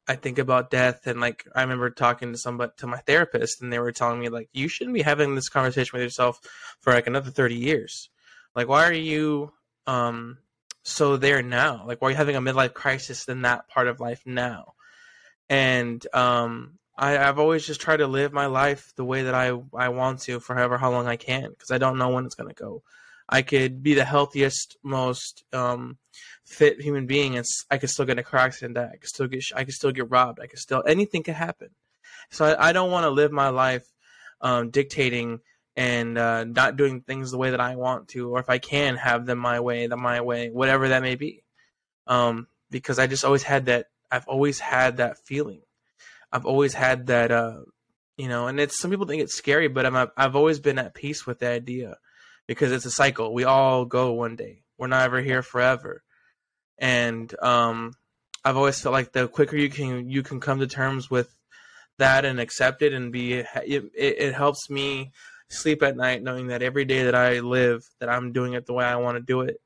[0.07, 3.71] I think about death, and like I remember talking to somebody to my therapist, and
[3.71, 6.39] they were telling me like you shouldn't be having this conversation with yourself
[6.81, 8.09] for like another thirty years.
[8.55, 9.51] Like, why are you
[9.87, 10.37] um
[10.83, 11.85] so there now?
[11.85, 14.73] Like, why are you having a midlife crisis in that part of life now?
[15.49, 19.53] And um, I, I've always just tried to live my life the way that I
[19.73, 22.35] I want to for however how long I can because I don't know when it's
[22.35, 22.83] gonna go.
[23.27, 25.97] I could be the healthiest, most um,
[26.45, 28.77] fit human being, and I could still get a car accident.
[28.77, 30.39] I could still get, I could still get robbed.
[30.41, 31.69] I could still anything could happen.
[32.31, 33.85] So I, I don't want to live my life
[34.41, 35.39] um, dictating
[35.75, 38.95] and uh, not doing things the way that I want to, or if I can
[38.97, 41.43] have them my way, the my way, whatever that may be.
[42.05, 43.87] Um, because I just always had that.
[44.13, 45.61] I've always had that feeling.
[46.31, 47.31] I've always had that.
[47.31, 47.61] Uh,
[48.15, 50.93] you know, and it's some people think it's scary, but I'm I've always been at
[50.93, 51.97] peace with the idea
[52.45, 53.33] because it's a cycle.
[53.33, 54.61] We all go one day.
[54.77, 56.03] We're not ever here forever.
[56.77, 57.93] And um,
[58.45, 61.35] I've always felt like the quicker you can you can come to terms with
[61.97, 65.11] that and accept it and be it, it, helps me
[65.49, 68.73] sleep at night knowing that every day that I live that I'm doing it the
[68.73, 69.57] way I want to do it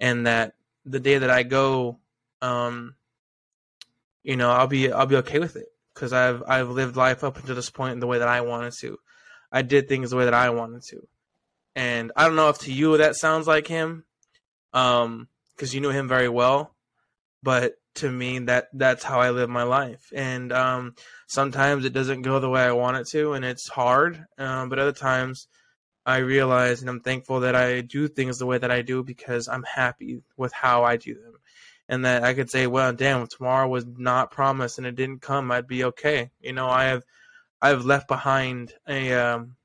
[0.00, 1.98] and that the day that I go
[2.40, 2.94] um
[4.26, 7.38] you know I'll be I'll be okay with it because I've I've lived life up
[7.38, 8.98] until this point in the way that I wanted to.
[9.52, 11.06] I did things the way that I wanted to.
[11.76, 14.04] And I don't know if to you that sounds like him
[14.72, 16.74] um because you knew him very well,
[17.42, 20.12] but to me that that's how I live my life.
[20.14, 20.96] And um,
[21.28, 24.26] sometimes it doesn't go the way I want it to, and it's hard.
[24.36, 25.48] Um, but other times,
[26.04, 29.48] I realize and I'm thankful that I do things the way that I do because
[29.48, 31.35] I'm happy with how I do them,
[31.88, 35.22] and that I could say, well, damn, if tomorrow was not promised and it didn't
[35.22, 36.30] come, I'd be okay.
[36.40, 37.02] You know, I have
[37.60, 39.56] I've left behind a um,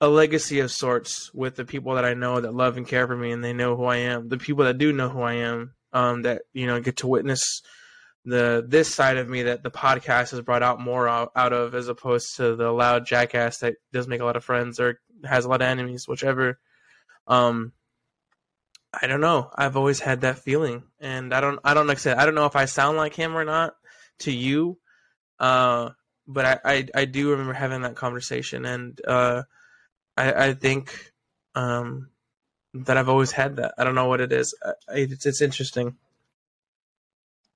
[0.00, 3.16] a legacy of sorts with the people that I know that love and care for
[3.16, 4.28] me and they know who I am.
[4.28, 7.62] The people that do know who I am, um, that you know get to witness
[8.26, 11.74] the this side of me that the podcast has brought out more out, out of
[11.74, 15.44] as opposed to the loud jackass that does make a lot of friends or has
[15.44, 16.58] a lot of enemies, whichever.
[17.28, 17.72] Um,
[19.00, 19.50] I don't know.
[19.54, 21.58] I've always had that feeling, and I don't.
[21.64, 22.18] I don't like I said.
[22.18, 23.74] I don't know if I sound like him or not
[24.20, 24.78] to you,
[25.38, 25.90] uh,
[26.26, 29.42] but I, I, I do remember having that conversation, and uh,
[30.16, 31.12] I, I think
[31.54, 32.10] um,
[32.74, 33.74] that I've always had that.
[33.78, 34.54] I don't know what it is.
[34.88, 35.96] It's, it's interesting.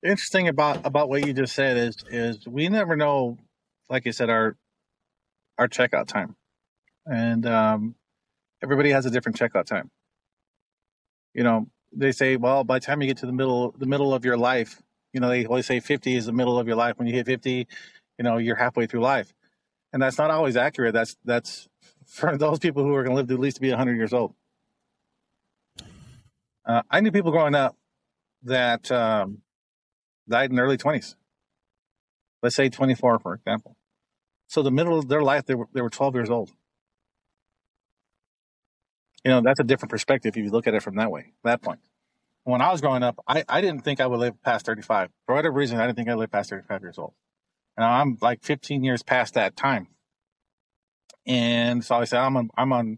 [0.03, 3.37] Interesting about about what you just said is is we never know,
[3.89, 4.57] like you said, our
[5.57, 6.35] our checkout time,
[7.05, 7.95] and um,
[8.63, 9.91] everybody has a different checkout time.
[11.33, 14.13] You know, they say, well, by the time you get to the middle the middle
[14.13, 14.81] of your life,
[15.13, 16.97] you know, they always say fifty is the middle of your life.
[16.97, 17.67] When you hit fifty,
[18.17, 19.33] you know, you're halfway through life,
[19.93, 20.93] and that's not always accurate.
[20.93, 21.67] That's that's
[22.05, 24.33] for those people who are going to live to at least be 100 years old.
[26.65, 27.75] Uh, I knew people growing up
[28.43, 29.39] that um,
[30.27, 31.15] died in early 20s.
[32.43, 33.77] Let's say 24, for example.
[34.47, 36.51] So the middle of their life, they were, they were 12 years old.
[39.23, 41.61] You know, that's a different perspective if you look at it from that way, that
[41.61, 41.79] point.
[42.43, 45.09] When I was growing up, I, I didn't think I would live past 35.
[45.27, 47.13] For whatever reason, I didn't think I'd live past 35 years old.
[47.77, 49.87] And I'm like 15 years past that time.
[51.27, 52.97] And so I said, I'm on, I'm on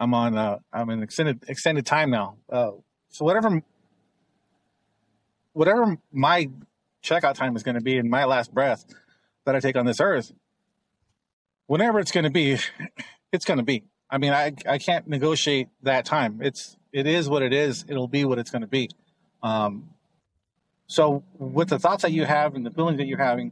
[0.00, 2.36] I'm on uh, I'm in extended extended time now.
[2.50, 2.72] Uh,
[3.10, 3.62] so whatever
[5.52, 6.50] whatever my
[7.02, 8.84] checkout time is going to be in my last breath
[9.44, 10.32] that I take on this earth,
[11.66, 12.58] whenever it's going to be,
[13.32, 13.84] it's going to be.
[14.14, 16.38] I mean, I I can't negotiate that time.
[16.40, 17.84] It's it is what it is.
[17.88, 18.88] It'll be what it's going to be.
[19.42, 19.90] Um,
[20.86, 23.50] so with the thoughts that you have and the feelings that you're having,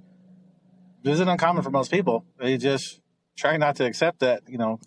[1.03, 2.25] this isn't uncommon for most people.
[2.39, 3.01] They just
[3.37, 4.79] try not to accept that you know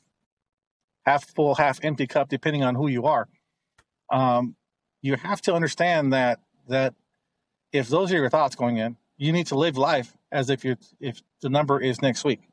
[1.05, 3.27] half full, half empty cup, depending on who you are.
[4.09, 4.55] Um,
[5.01, 6.93] you have to understand that that
[7.73, 10.77] if those are your thoughts going in, you need to live life as if you
[11.01, 12.47] if the number is next week,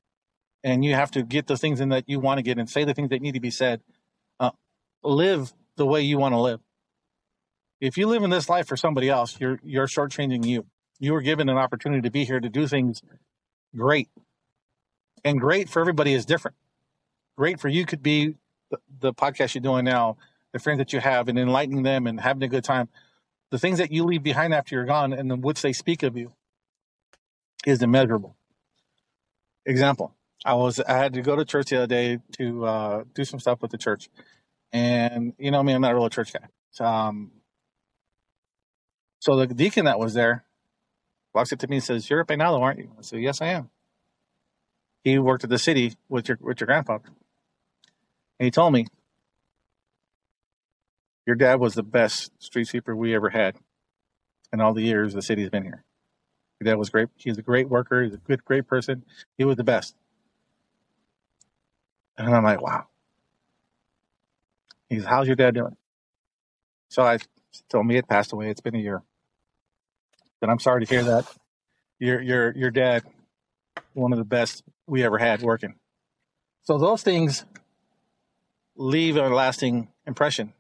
[0.65, 2.85] and you have to get the things in that you want to get and say
[2.85, 3.81] the things that need to be said.
[4.39, 4.51] Uh,
[5.03, 6.61] live the way you want to live.
[7.81, 10.67] If you live in this life for somebody else, you're you're shortchanging you.
[11.01, 13.03] You were given an opportunity to be here to do things
[13.77, 14.09] great,
[15.25, 16.57] and great for everybody is different.
[17.37, 18.37] Great for you could be
[19.01, 20.17] the, podcast you're doing now,
[20.53, 22.89] the friends that you have, and enlightening them and having a good time,
[23.51, 26.17] the things that you leave behind after you're gone and the which they speak of
[26.17, 26.33] you
[27.67, 28.37] is immeasurable.
[29.67, 33.25] Example: I was I had to go to church the other day to uh, do
[33.25, 34.09] some stuff with the church,
[34.73, 36.47] and you know me, I'm not a real church guy.
[36.73, 37.31] So, um,
[39.21, 40.45] so the deacon that was there
[41.35, 43.49] walks up to me and says, "You're a Peinado, aren't you?" I said, "Yes, I
[43.49, 43.71] am."
[45.05, 47.11] He worked at the city with your with your grandfather.
[48.39, 48.87] And he told me,
[51.27, 53.57] Your dad was the best street sweeper we ever had
[54.53, 55.85] in all the years the city's been here.
[56.61, 57.09] Your dad was great.
[57.17, 58.03] He's a great worker.
[58.03, 59.05] He's a good, great person.
[59.39, 59.95] He was the best.
[62.17, 62.87] And I'm like, wow.
[64.89, 65.77] He's, how's your dad doing?
[66.89, 67.19] So I
[67.69, 68.51] told me it passed away.
[68.51, 69.03] It's been a year.
[70.43, 71.27] And I'm sorry to hear that.
[71.99, 73.05] Your your your dad,
[73.95, 75.77] one of the best we ever had working.
[76.65, 77.45] So those things
[78.77, 80.53] leave a lasting impression,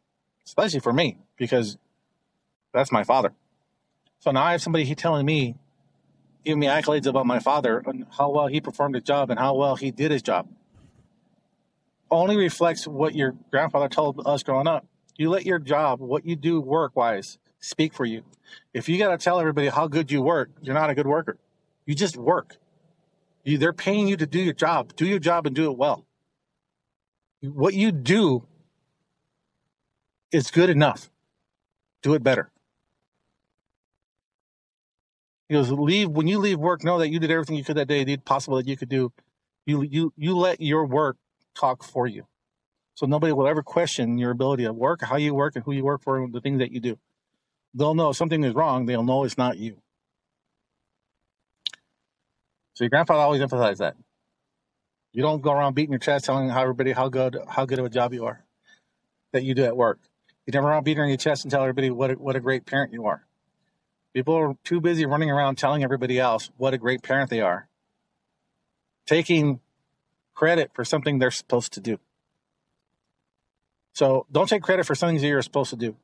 [0.46, 1.78] especially for me, because
[2.72, 3.32] that's my father.
[4.20, 5.56] So now I have somebody telling me,
[6.44, 9.54] giving me accolades about my father and how well he performed his job and how
[9.54, 10.48] well he did his job.
[12.12, 14.86] Only reflects what your grandfather told us growing up.
[15.16, 18.22] You let your job, what you do work wise, speak for you.
[18.72, 21.38] If you got to tell everybody how good you work, you're not a good worker.
[21.86, 22.58] You just work.
[23.42, 24.94] You, they're paying you to do your job.
[24.94, 26.06] Do your job and do it well
[27.42, 28.46] what you do
[30.30, 31.10] is good enough.
[32.02, 32.50] Do it better.
[35.48, 37.88] He goes, leave when you leave work, know that you did everything you could that
[37.88, 39.12] day, did possible that you could do.
[39.66, 41.16] You you you let your work
[41.54, 42.26] talk for you.
[42.94, 45.84] So nobody will ever question your ability to work, how you work, and who you
[45.84, 46.98] work for, and the things that you do.
[47.74, 49.78] They'll know if something is wrong, they'll know it's not you.
[52.74, 53.96] So your grandfather always emphasized that.
[55.12, 57.84] You don't go around beating your chest telling how everybody how good how good of
[57.84, 58.44] a job you are
[59.32, 59.98] that you do at work.
[60.46, 62.92] You never around beating your chest and tell everybody what a, what a great parent
[62.92, 63.26] you are.
[64.14, 67.68] People are too busy running around telling everybody else what a great parent they are,
[69.06, 69.60] taking
[70.34, 71.98] credit for something they're supposed to do.
[73.94, 75.96] So don't take credit for something that you're supposed to do.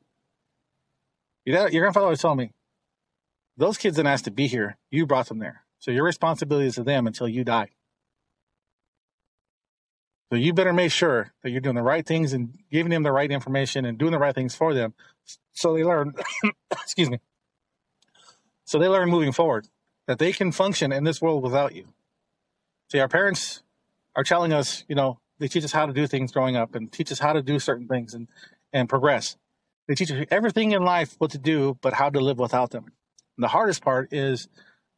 [1.44, 2.52] Your, your grandfather always told me,
[3.56, 4.76] those kids didn't ask to be here.
[4.90, 5.62] You brought them there.
[5.78, 7.70] So your responsibility is to them until you die.
[10.30, 13.12] So you better make sure that you're doing the right things and giving them the
[13.12, 14.94] right information and doing the right things for them
[15.58, 16.14] so they learn,
[16.70, 17.18] excuse me,
[18.64, 19.66] so they learn moving forward
[20.06, 21.88] that they can function in this world without you.
[22.90, 23.62] See, our parents
[24.18, 26.90] are telling us, you know, they teach us how to do things growing up and
[26.90, 28.26] teach us how to do certain things and,
[28.72, 29.36] and progress.
[29.86, 32.86] They teach us everything in life what to do, but how to live without them.
[33.36, 34.48] And the hardest part is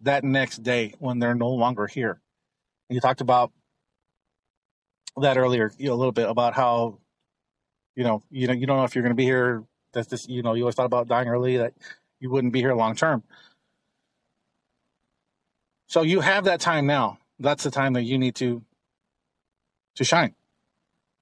[0.01, 2.19] that next day when they're no longer here.
[2.89, 3.53] And you talked about
[5.19, 6.99] that earlier, you know, a little bit about how,
[7.95, 9.65] you know, you know, you don't know if you're going to be here.
[9.93, 11.75] That's this, you know, you always thought about dying early that
[12.21, 13.23] you wouldn't be here long term.
[15.89, 17.19] So you have that time now.
[17.39, 18.63] That's the time that you need to
[20.01, 20.35] to shine.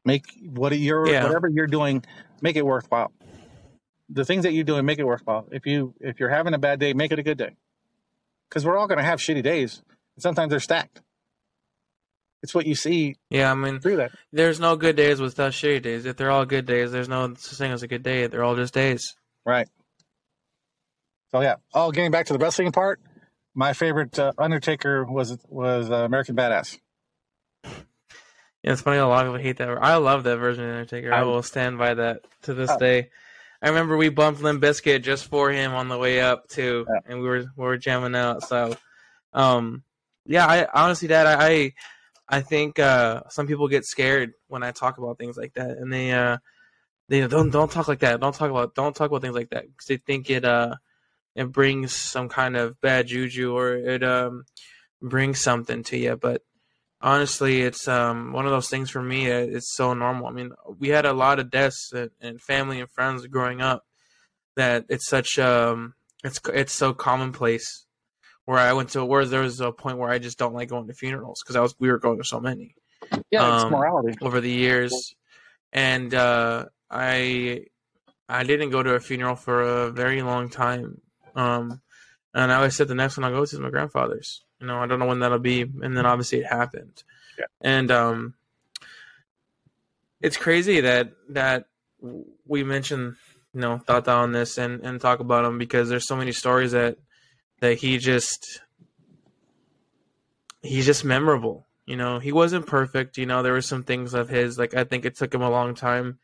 [0.05, 1.25] Make what you're Yeah.
[1.25, 2.05] whatever you're doing,
[2.41, 3.13] make it worthwhile.
[4.09, 5.47] The things that you're doing, make it worthwhile.
[5.53, 7.57] If you if you're having a bad day, make it a good day.
[8.49, 9.83] Because we're all going to have shitty days,
[10.17, 11.03] and sometimes they're stacked.
[12.43, 14.13] It's what you see Yeah, I mean, through that.
[14.33, 16.07] there's no good days without shitty days.
[16.07, 18.29] If they're all good days, there's no such thing as a good day.
[18.29, 19.15] They're all just days.
[19.45, 19.69] Right.
[21.33, 21.57] So yeah.
[21.75, 23.01] Oh, getting back to the wrestling part,
[23.55, 26.79] my favorite uh, Undertaker was was uh, American Badass.
[28.63, 28.99] Yeah, it's funny.
[28.99, 29.69] A lot of people hate that.
[29.69, 31.13] I love that version of Undertaker.
[31.13, 32.79] I, I- will stand by that to this Oh.
[32.79, 33.11] day.
[33.61, 37.01] I remember we bumped Limp Bizkit just for him on the way up too, Yeah.
[37.07, 38.45] and we were we were jamming out.
[38.45, 38.77] So,
[39.33, 39.83] um,
[40.27, 41.73] yeah, I honestly, Dad, I I,
[42.29, 45.93] I think uh, some people get scared when I talk about things like that, and
[45.93, 46.39] they uh,
[47.09, 48.21] they don't don't talk like that.
[48.21, 50.77] Don't talk about don't talk about things like that because they think it uh
[51.35, 54.45] it brings some kind of bad juju or it um
[55.03, 56.43] brings something to you, but
[57.01, 60.27] honestly it's um one of those things for me uh, it's so normal.
[60.27, 63.85] I mean we had a lot of deaths and, and family and friends growing up
[64.57, 65.95] that it's such um
[66.25, 67.87] it's it's so commonplace
[68.45, 70.89] where i went to where there was a point where i just don't like going
[70.89, 72.75] to funerals because i was we were going to so many
[73.31, 74.19] Yeah, it's Um, morality.
[74.21, 75.15] over the years.
[75.73, 77.65] And uh i
[78.29, 81.01] i didn't go to a funeral for a very long time
[81.37, 81.81] um
[82.35, 84.79] and i always said the next one i'll go to is my grandfather's you know
[84.79, 87.03] i don't know when that'll be and then obviously it happened.
[87.39, 87.45] Yeah.
[87.61, 88.35] and um
[90.21, 91.67] it's crazy that that
[92.47, 93.17] we mention
[93.55, 96.73] you know Tata on this and and talk about him because there's so many stories
[96.73, 96.99] that
[97.61, 98.61] that he just
[100.63, 101.67] he's just memorable.
[101.87, 103.17] You know he wasn't perfect.
[103.17, 105.51] You know there were some things of his like i think it took him a
[105.51, 106.19] long time.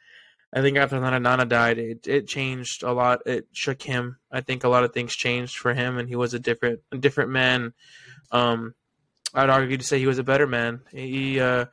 [0.52, 3.22] I think after nana nana died it, it changed a lot.
[3.26, 4.18] It shook him.
[4.30, 6.98] I think a lot of things changed for him and he was a different a
[6.98, 7.72] different man
[8.34, 8.74] um
[9.32, 10.82] i'd argue to say he was a better man.
[10.92, 11.64] He uh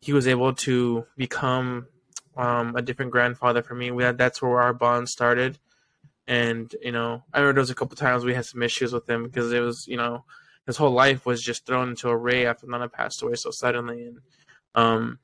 [0.00, 1.88] he was able to become
[2.36, 3.90] um a different grandfather for me.
[3.90, 5.58] We had that's where our bond started.
[6.26, 9.08] And you know i remember there was a couple times we had some issues with
[9.10, 10.24] him because it was you know
[10.66, 14.06] his whole life was just thrown into a ray after Nana passed away so suddenly,
[14.06, 14.18] and
[14.74, 15.18] um,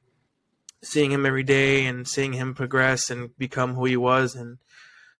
[0.82, 4.58] seeing him every day and seeing him progress and become who he was, and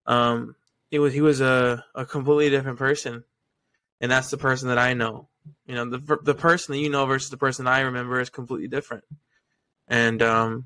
[0.07, 0.57] um,
[0.91, 3.25] it was he was a, a completely different person,
[4.01, 5.29] and that's the person that I know.
[5.67, 8.69] You know, the the person that you know versus the person I remember is completely
[8.69, 9.05] different,
[9.89, 10.65] and um,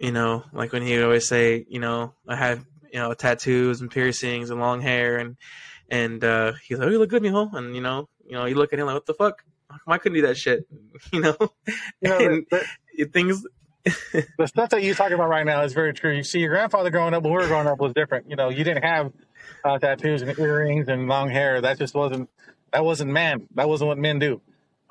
[0.00, 3.80] you know, like when he would always say, you know, I have you know tattoos
[3.80, 5.36] and piercings and long hair and
[5.90, 8.54] and uh, he's like, "Oh, you look good, mijo," and you know, you know, you
[8.54, 9.42] look at him like, "What the fuck?
[9.86, 10.66] I couldn't do that shit?"
[11.12, 11.36] You know,
[12.00, 12.64] You know, and the,
[12.96, 13.42] it- things.
[13.84, 16.12] the, the stuff that you're talking about right now is very true.
[16.12, 18.28] You see, your grandfather growing up when we were growing up was different.
[18.28, 19.12] You know, you didn't have
[19.64, 21.60] uh, tattoos and earrings and long hair.
[21.62, 22.28] That just wasn't
[22.72, 23.48] that wasn't man.
[23.54, 24.40] That wasn't what men do.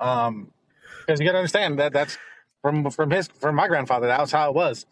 [0.00, 0.52] Um,
[1.00, 2.18] because you got to understand that that's
[2.62, 4.08] from from his from my grandfather.
[4.08, 4.86] That was how it was.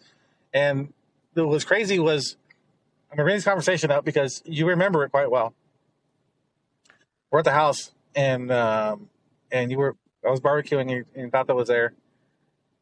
[0.53, 0.93] And
[1.35, 2.37] what was crazy was
[3.11, 5.55] I'm gonna bring this conversation up because you remember it quite well.
[7.31, 9.09] We're at the house and um,
[9.53, 11.93] and you were I was barbecuing and, and thought that was there,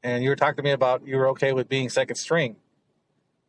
[0.02, 2.56] and you were talking to me about you were okay with being second string.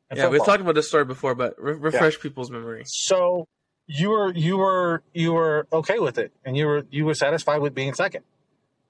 [0.09, 2.83] in Yeah, we've talked about this story before, but re- refresh people's memory.
[2.85, 3.47] So
[3.88, 7.61] you were you were you were okay with it, and you were you were satisfied
[7.61, 8.23] with being second,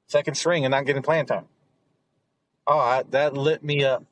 [0.08, 1.46] second string, and not getting playing time.
[2.68, 4.04] Oh, I, that lit me up.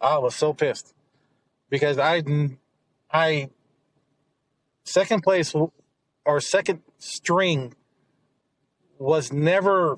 [0.00, 0.94] I was so pissed
[1.68, 2.22] because I
[3.12, 3.50] I
[4.84, 5.54] second place
[6.24, 7.74] or second string
[8.98, 9.96] was never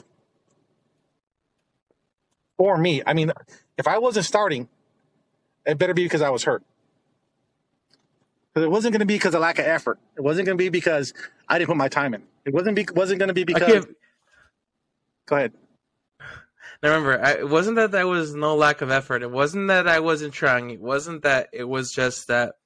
[2.57, 3.03] for me.
[3.07, 3.33] I mean,
[3.79, 4.69] if I wasn't starting,
[5.65, 6.63] it better be because I was hurt.
[8.53, 9.99] Because it wasn't going to be because of lack of effort.
[10.17, 11.15] It wasn't going to be because
[11.49, 12.23] I didn't put my time in.
[12.45, 13.87] It wasn't be, wasn't going to be because.
[15.27, 15.53] Go ahead.
[16.83, 19.23] Now remember, I, it wasn't that there was no lack of effort.
[19.23, 20.71] It wasn't that I wasn't trying.
[20.71, 21.49] It wasn't that.
[21.53, 22.57] It was just that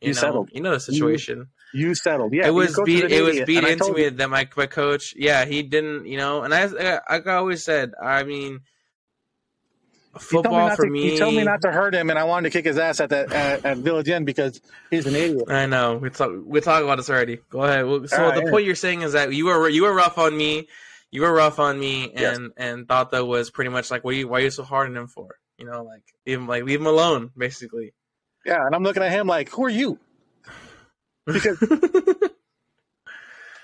[0.00, 0.50] you, you know, settled.
[0.52, 1.48] You know the situation.
[1.72, 2.34] You, you settled.
[2.34, 3.10] Yeah, it was beat.
[3.10, 5.14] It was beat into me that my my coach.
[5.16, 6.06] Yeah, he didn't.
[6.06, 7.92] You know, and I I, I always said.
[8.00, 8.60] I mean,
[10.18, 11.10] football for to, me.
[11.10, 13.10] He told me not to hurt him, and I wanted to kick his ass at
[13.10, 14.60] that at, at Village Inn because
[14.90, 15.44] he's an idiot.
[15.48, 15.96] I know.
[15.96, 17.38] We talk we talked about this already.
[17.50, 17.84] Go ahead.
[18.10, 18.50] So right, the yeah.
[18.50, 20.68] point you're saying is that you were you were rough on me.
[21.10, 22.38] You were rough on me, and yes.
[22.56, 24.88] and thought that was pretty much like, what are you, why are you so hard
[24.88, 25.36] on him for?
[25.58, 27.92] You know, like leave him like leave him alone, basically.
[28.44, 29.98] Yeah, and I'm looking at him like, who are you?
[31.26, 31.58] Because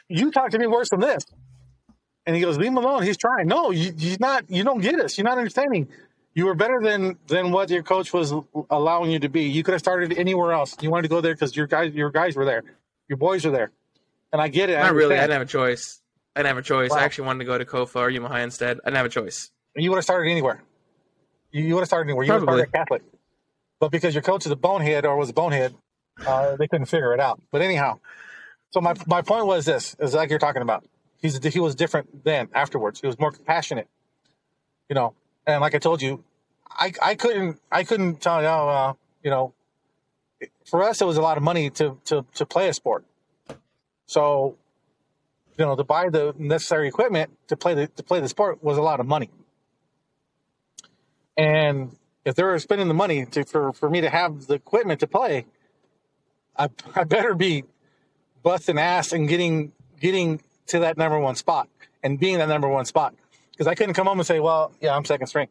[0.09, 1.25] you talk to me worse than this.
[2.25, 3.05] And he goes, leave him alone.
[3.05, 3.49] He's trying.
[3.49, 4.51] No, you, he's not.
[4.51, 5.17] You don't get us.
[5.17, 5.89] You're not understanding
[6.39, 8.33] you were better than than what your coach was
[8.71, 9.43] allowing you to be.
[9.43, 10.77] You could have started anywhere else.
[10.81, 12.63] You wanted to go there because your guys your guys were there,
[13.09, 13.73] your boys were there,
[14.33, 14.75] and I get it.
[14.75, 15.17] Not I really.
[15.17, 16.01] I didn't have a choice.
[16.37, 16.91] I didn't have a choice.
[16.91, 16.99] Wow.
[16.99, 18.79] I actually wanted to go to Kofa or Yuma High instead.
[18.85, 19.51] I didn't have a choice.
[19.75, 20.63] You would have started anywhere.
[21.51, 22.25] You, you would have started anywhere.
[22.25, 23.03] You would have started Catholic,
[23.81, 25.75] but because your coach is a bonehead or was a bonehead,
[26.25, 27.43] uh, they couldn't figure it out.
[27.51, 27.99] But anyhow,
[28.71, 30.85] so my my point was this: is like you're talking about.
[31.21, 32.49] He's he was different then.
[32.55, 33.89] Afterwards, he was more compassionate.
[34.89, 35.15] You know,
[35.49, 36.23] and like I told you,
[36.71, 38.93] I, I couldn't I couldn't tell you uh,
[39.25, 39.55] you know
[40.67, 43.05] for us it was a lot of money to to to play a sport.
[44.07, 44.57] So
[45.57, 48.77] you know to buy the necessary equipment to play the to play the sport was
[48.77, 49.31] a lot of money.
[51.37, 55.01] And if they were spending the money to for, for me to have the equipment
[55.01, 55.47] to play,
[56.57, 57.65] I I better be
[58.43, 61.71] busting ass and getting getting to that number one spot
[62.03, 63.15] and being that number one spot.
[63.59, 65.49] Because I couldn't come home and say, well, yeah, I'm second string.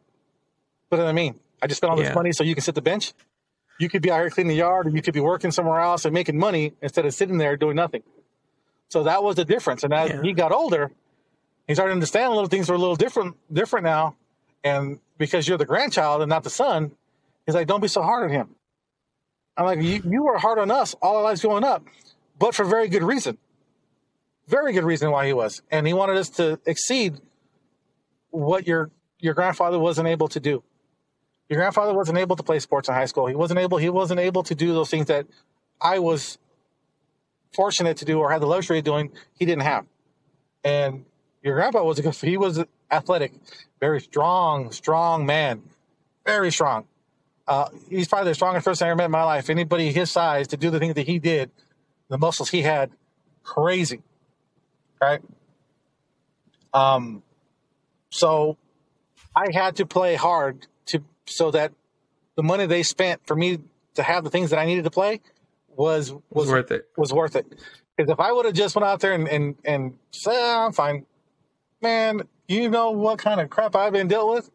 [0.88, 1.38] What do I mean?
[1.60, 2.14] I just spent all this yeah.
[2.14, 3.12] money so you can sit the bench.
[3.78, 6.06] You could be out here cleaning the yard, or you could be working somewhere else
[6.06, 8.02] and making money instead of sitting there doing nothing.
[8.88, 9.84] So that was the difference.
[9.84, 10.22] And as yeah.
[10.22, 10.90] he got older,
[11.66, 14.16] he started to understand little things were a little different, different now.
[14.64, 16.92] And because you're the grandchild and not the son,
[17.44, 18.54] he's like, "Don't be so hard on him."
[19.56, 21.84] I'm like, "You, you were hard on us all our lives growing up,
[22.38, 23.36] but for very good reason.
[24.46, 27.20] Very good reason why he was, and he wanted us to exceed
[28.30, 30.62] what your your grandfather wasn't able to do."
[31.48, 33.26] Your grandfather wasn't able to play sports in high school.
[33.26, 33.78] He wasn't able.
[33.78, 35.26] He wasn't able to do those things that
[35.80, 36.38] I was
[37.54, 39.12] fortunate to do or had the luxury of doing.
[39.38, 39.86] He didn't have.
[40.62, 41.06] And
[41.42, 41.98] your grandpa was.
[42.20, 43.32] He was athletic,
[43.80, 45.62] very strong, strong man,
[46.26, 46.86] very strong.
[47.46, 49.48] Uh, he's probably the strongest person I ever met in my life.
[49.48, 51.50] Anybody his size to do the things that he did,
[52.08, 52.90] the muscles he had,
[53.42, 54.02] crazy,
[55.00, 55.22] right?
[56.74, 57.22] Um,
[58.10, 58.56] so
[59.34, 61.72] I had to play hard to so that
[62.36, 63.58] the money they spent for me
[63.94, 65.20] to have the things that I needed to play
[65.68, 66.88] was was, was worth it.
[66.96, 67.46] Was worth it.
[67.96, 70.72] Because if I would have just went out there and and, and said, oh, I'm
[70.72, 71.06] fine,
[71.82, 74.50] man, you know what kind of crap I've been dealt with?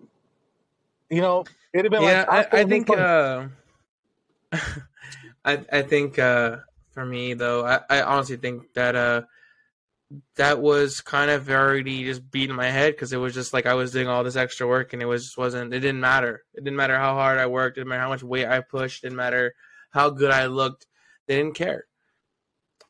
[1.10, 3.48] You know, it'd have been yeah, like I, I think uh,
[5.46, 6.58] I I think uh,
[6.92, 9.22] for me though, I, I honestly think that uh
[10.36, 13.74] that was kind of already just beating my head because it was just like I
[13.74, 16.44] was doing all this extra work and it was just wasn't it didn't matter.
[16.54, 19.04] It didn't matter how hard I worked, it didn't matter how much weight I pushed,
[19.04, 19.54] it didn't matter
[19.92, 20.88] how good I looked.
[21.28, 21.86] They didn't care.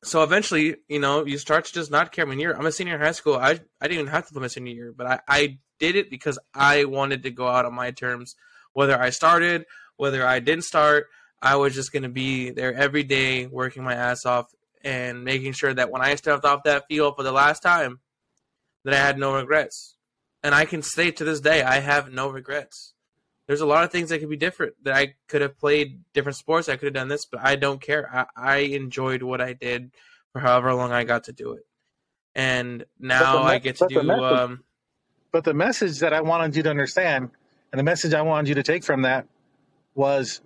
[0.03, 2.25] So eventually, you know, you start to just not care.
[2.25, 3.35] I mean, you're, I'm a senior in high school.
[3.35, 6.09] I I didn't even have to play my senior year, but I, I did it
[6.09, 8.35] because I wanted to go out on my terms.
[8.73, 9.65] Whether I started,
[9.97, 11.07] whether I didn't start,
[11.41, 14.47] I was just going to be there every day working my ass off
[14.83, 17.99] and making sure that when I stepped off that field for the last time,
[18.83, 19.95] that I had no regrets.
[20.43, 22.93] And I can say to this day, I have no regrets.
[23.47, 24.75] There's a lot of things that could be different.
[24.83, 26.69] That I could have played different sports.
[26.69, 28.09] I could have done this, but I don't care.
[28.13, 29.91] I, I enjoyed what I did
[30.31, 31.65] for however long I got to do it.
[32.35, 34.01] And now I get to do.
[34.01, 34.63] Message, um,
[35.31, 37.29] but the message that I wanted you to understand,
[37.71, 39.27] and the message I wanted you to take from that,
[39.95, 40.41] was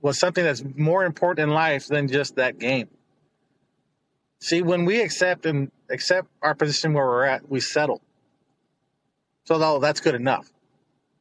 [0.00, 2.88] was something that's more important in life than just that game.
[4.42, 8.00] See, when we accept and accept our position where we're at, we settle.
[9.44, 10.50] So no, that's good enough.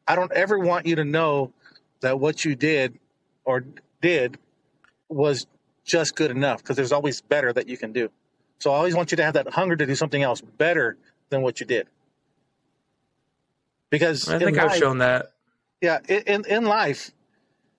[0.07, 1.53] I don't ever want you to know
[1.99, 2.97] that what you did
[3.45, 3.63] or
[4.01, 4.39] did
[5.07, 5.45] was
[5.85, 8.09] just good enough because there's always better that you can do.
[8.57, 10.97] So I always want you to have that hunger to do something else better
[11.29, 11.85] than what you did.
[13.91, 15.27] Because I think in I've shown that.
[15.79, 17.11] yeah, in in life,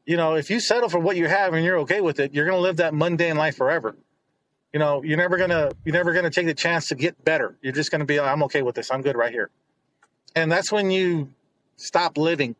[0.06, 2.46] you know, if you settle for what you have and you're okay with it, you're
[2.46, 3.96] going to live that mundane life forever.
[4.72, 7.56] You know, you're never gonna you're never gonna take the chance to get better.
[7.60, 8.90] You're just gonna be, I'm okay with this.
[8.90, 9.50] I'm good right here,
[10.34, 11.30] and that's when you
[11.76, 12.56] stop living,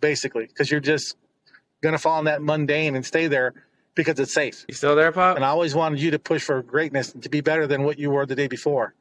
[0.00, 1.16] basically, because you're just
[1.82, 3.54] gonna fall in that mundane and stay there
[3.94, 4.64] because it's safe.
[4.66, 5.36] You still there, Pop?
[5.36, 7.98] And I always wanted you to push for greatness and to be better than what
[7.98, 8.94] you were the day before,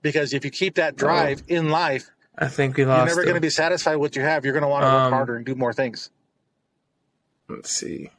[0.00, 3.40] because if you keep that drive in life, I think we you're never going to
[3.42, 4.44] be satisfied with what you have.
[4.44, 6.10] You're going to want to work Um, harder and do more things.
[7.48, 8.10] Let's see.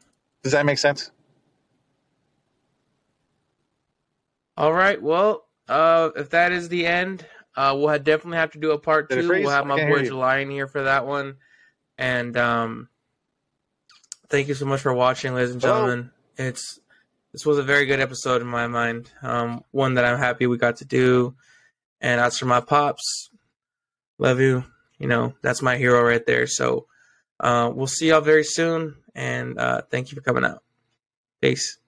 [0.43, 1.09] Does that make sense?
[4.59, 5.01] All right.
[5.01, 8.77] Well, uh, if that is the end, uh, we'll have, definitely have to do a
[8.77, 9.29] part Did two.
[9.29, 10.03] We'll have my boy.
[10.03, 11.37] July in here for that one.
[11.97, 12.89] And um,
[14.27, 15.75] thank you so much for watching, ladies and Hello.
[15.75, 16.11] gentlemen.
[16.37, 16.79] It's
[17.31, 19.09] this was a very good episode in my mind.
[19.21, 21.35] Um, one that I'm happy we got to do.
[22.01, 23.29] And as for my pops,
[24.17, 24.65] love you.
[24.97, 26.47] You know that's my hero right there.
[26.47, 26.87] So
[27.39, 28.95] uh, we'll see y'all very soon.
[29.15, 30.63] And uh, thank you for coming out.
[31.41, 31.78] Peace.